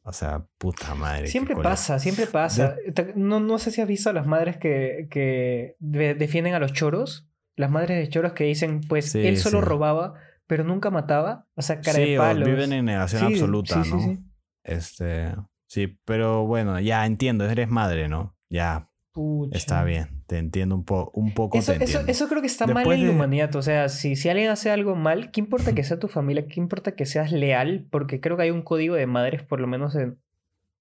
[0.02, 1.26] O sea, puta madre.
[1.26, 2.76] siempre pasa, siempre pasa.
[3.14, 6.72] No, no sé si has visto a las madres que, que de- defienden a los
[6.72, 7.28] choros.
[7.56, 9.64] Las madres de choros que dicen, pues Sí, él solo sí.
[9.66, 10.14] robaba,
[10.46, 11.46] pero nunca mataba.
[11.56, 12.48] O sea, cara Sí, de o palos.
[12.48, 14.24] viven en negación Sí, absoluta, sí, sí, ¿no?
[14.68, 15.34] Este,
[15.66, 18.36] sí, pero bueno, ya entiendo, eres madre, ¿no?
[18.50, 19.56] Ya Pucha.
[19.56, 21.58] está bien, te entiendo un, po un poco.
[21.58, 23.56] Eso, te eso, creo que está mal en la de- humanidad.
[23.56, 26.46] O sea, si, si alguien hace algo mal, ¿qué importa que sea tu familia?
[26.46, 27.86] ¿Qué importa que seas leal?
[27.90, 30.14] Porque creo que hay un código de madres, por lo menos de,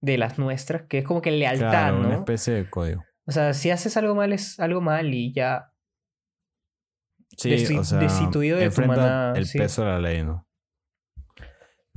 [0.02, 2.08] de las nuestras, que es como que lealtad, Claro, ¿no?
[2.08, 3.04] una especie de código.
[3.26, 5.72] O sea, si haces algo mal, es algo mal y ya.
[7.38, 8.82] Sí, o sea, destituido de tu
[9.36, 9.58] el sí.
[9.58, 10.47] peso de la ley, ¿no?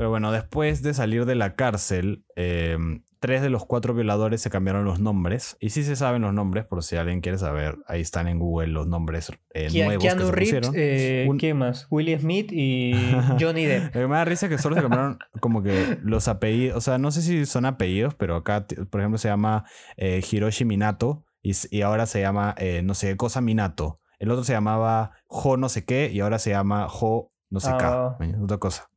[0.00, 2.78] Pero bueno, después de salir de la cárcel, eh,
[3.18, 5.58] tres de los cuatro violadores se cambiaron los nombres.
[5.60, 7.76] Y sí se saben los nombres, por si alguien quiere saber.
[7.86, 10.74] Ahí están en Google los nombres eh, nuevos Keanu que se Reeves, pusieron.
[10.74, 11.86] eh, Un- ¿qué más?
[11.90, 12.94] Willie Smith y
[13.38, 13.94] Johnny Depp.
[13.94, 16.78] Lo que me da risa es que solo se cambiaron como que los apellidos.
[16.78, 19.66] O sea, no sé si son apellidos, pero acá, por ejemplo, se llama
[19.98, 24.00] eh, Hiroshi Minato y, y ahora se llama, eh, no sé, cosa Minato.
[24.18, 27.68] El otro se llamaba Jo no sé qué y ahora se llama Jo no sé
[27.70, 28.16] Ah.
[28.18, 28.34] qué.
[28.42, 28.89] Otra cosa.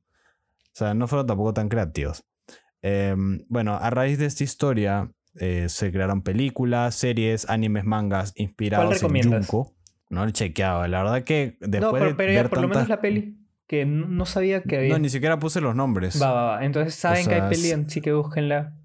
[0.74, 2.24] O sea, no fueron tampoco tan creativos.
[2.82, 9.02] Em, bueno, a raíz de esta historia eh, se crearon películas, series, animes, mangas inspirados
[9.04, 9.32] en?
[9.32, 9.76] Junko.
[10.10, 10.86] No lo he chequeado.
[10.88, 13.02] La verdad que después no, pero, de pero ya ver por lo menos tantas- la
[13.02, 13.40] peli.
[13.66, 14.90] Que no, sabía que había.
[14.94, 16.22] No, ni siquiera puse los nombres.
[16.22, 16.66] Va, va, va.
[16.66, 18.78] Entonces saben O que hay sea, peli, así que búsquenla.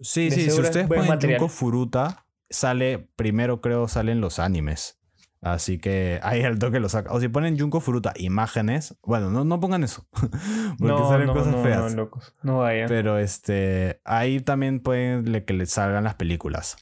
[0.00, 1.38] Sí, De sí, si ustedes ponen material.
[1.38, 4.97] Junko Furuta, sale, primero creo salen los animes.
[5.40, 7.12] Así que ahí al toque lo saca.
[7.12, 10.06] O si ponen Junko Furuta imágenes, bueno, no, no pongan eso.
[10.12, 11.92] Porque no, salen no, cosas no, feas.
[11.92, 12.34] no, locos.
[12.42, 12.88] No vayan.
[12.88, 16.76] Pero este, ahí también pueden le- que les salgan las películas.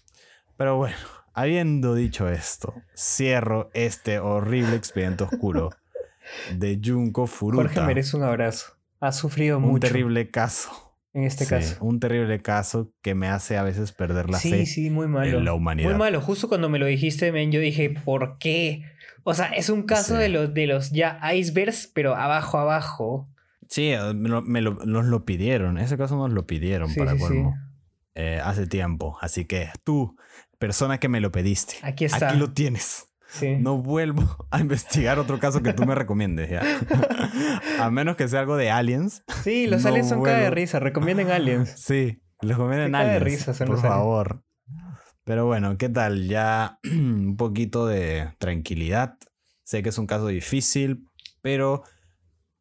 [0.57, 0.97] Pero bueno,
[1.35, 5.69] habiendo dicho esto, cierro este horrible expediente oscuro
[6.55, 7.65] de Junko Furuta.
[7.65, 8.73] Jorge merece un abrazo.
[9.01, 10.86] Ha sufrido un mucho terrible caso.
[11.17, 11.77] En este Sí, caso.
[11.85, 15.39] Un terrible caso que me hace a veces perder la sí, fe sí, muy malo.
[15.39, 15.89] en la humanidad.
[15.91, 16.21] Muy malo.
[16.21, 18.83] Justo cuando me lo dijiste, men, yo dije, ¿por qué?
[19.25, 20.21] O sea, es un caso Sí.
[20.23, 23.29] de, los, de los ya icebergs, pero abajo, abajo.
[23.69, 25.79] Sí, eh, me lo, me lo- nos lo pidieron.
[25.79, 27.25] Ese caso nos lo pidieron Sí, para sí, sí.
[27.25, 27.55] colmo.
[28.15, 29.19] eh, hace tiempo.
[29.21, 30.17] Así que tú,
[30.59, 32.29] persona que me lo pediste, Aquí está.
[32.31, 33.09] aquí lo tienes.
[33.29, 33.57] Sí.
[33.57, 36.63] No vuelvo a investigar otro caso que tú me recomiendes, ¿ya?
[37.81, 39.25] a menos que sea algo de aliens.
[39.43, 40.55] Sí, los No aliens son cara de vuelvo.
[40.55, 40.79] risa.
[40.81, 41.71] Recomienden aliens.
[41.77, 43.23] Sí, los recomienden de aliens.
[43.23, 43.99] risa son por los aliens.
[43.99, 44.43] favor.
[45.25, 46.29] Pero bueno, ¿qué tal?
[46.29, 49.17] Ya un poquito de tranquilidad.
[49.65, 51.09] Sé que es un caso difícil,
[51.43, 51.83] pero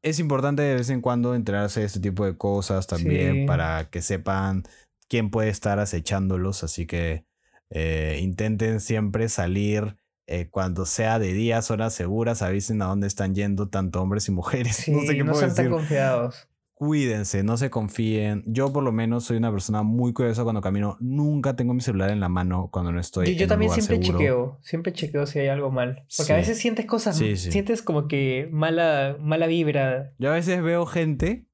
[0.01, 3.45] es importante de vez en cuando enterarse de este tipo de cosas también Sí.
[3.45, 4.63] para que sepan
[5.07, 6.63] quién puede estar acechándolos.
[6.63, 7.25] Así que
[7.69, 9.97] eh, intenten siempre salir
[10.27, 12.41] eh, cuando sea de días, horas seguras.
[12.41, 14.75] Avisen a dónde están yendo tanto hombres y mujeres.
[14.77, 16.47] Sí, no sé qué no puedo sean decir tan confiados.
[16.73, 18.43] cuídense, no se confíen.
[18.45, 20.97] Yo por lo menos soy una persona muy cuidadosa cuando camino.
[20.99, 23.69] Nunca tengo mi celular en la mano cuando no estoy Yo, yo en un también
[23.69, 24.19] lugar siempre seguro.
[24.19, 26.05] chequeo, siempre chequeo si hay algo mal.
[26.17, 27.37] Porque a veces sientes cosas, sí.
[27.37, 30.13] sientes como que mala, mala vibra.
[30.17, 31.47] Yo a veces veo gente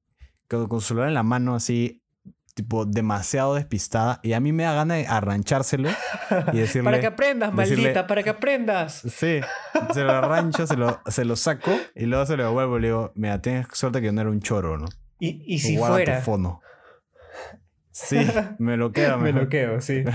[0.48, 2.01] con, con su celular en la mano así,
[2.54, 5.88] tipo demasiado despistada y a mí me da ganas de arranchárselo
[6.52, 6.84] y decirle...
[6.84, 9.02] para que aprendas, decirle- maldita, para que aprendas.
[9.08, 9.40] Sí,
[9.94, 12.86] se lo arrancho, se lo, se lo saco y luego se lo devuelvo y le
[12.88, 14.86] digo, mira, tienes suerte que no era un choro, ¿no?
[15.18, 16.60] Y, y si Guarda tu fuera, fono.
[17.90, 18.18] Sí,
[18.58, 19.18] me lo quedo.
[19.18, 20.04] me lo quedo, sí.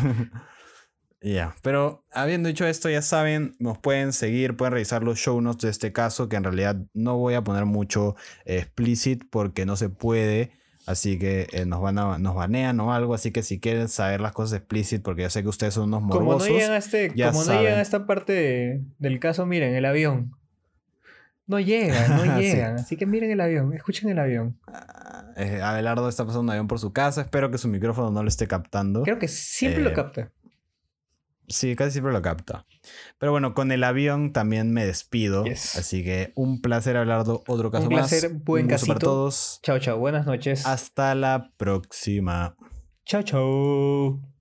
[1.19, 5.63] Ya, pero habiendo dicho esto, ya saben, nos pueden seguir, pueden revisar los show notes
[5.63, 8.15] de este caso, que en realidad no voy a poner mucho
[8.45, 10.51] eh, explicit porque no se puede,
[10.87, 14.19] así que eh, nos van a, nos banean o algo, así que si quieren saber
[14.21, 16.77] las cosas explicit, porque yo sé que ustedes son unos Como no morbosos, llegan a
[16.77, 20.31] este, ya como no llegan a esta parte de- del caso, miren, el avión.
[21.45, 22.41] No llegan, no Sí.
[22.41, 22.75] llegan.
[22.75, 24.57] Así que miren el avión, escuchen el avión.
[25.37, 28.27] eh, Abelardo está pasando un avión por su casa, espero que su micrófono no lo
[28.27, 29.03] esté captando.
[29.03, 30.31] Creo que siempre Eh, lo capta.
[31.47, 32.65] Sí, casi siempre lo capta.
[33.19, 35.45] Pero bueno, con el avión también me despido.
[35.45, 35.77] Yes.
[35.77, 37.43] Así que un placer, Abelardo.
[37.47, 38.43] Otro caso placer, más.
[38.43, 39.11] buen un gusto para casito.
[39.11, 39.59] todos.
[39.63, 39.97] Chao, chao.
[39.97, 40.65] Buenas noches.
[40.65, 42.55] Hasta la próxima.
[43.05, 44.36] Chao, chao.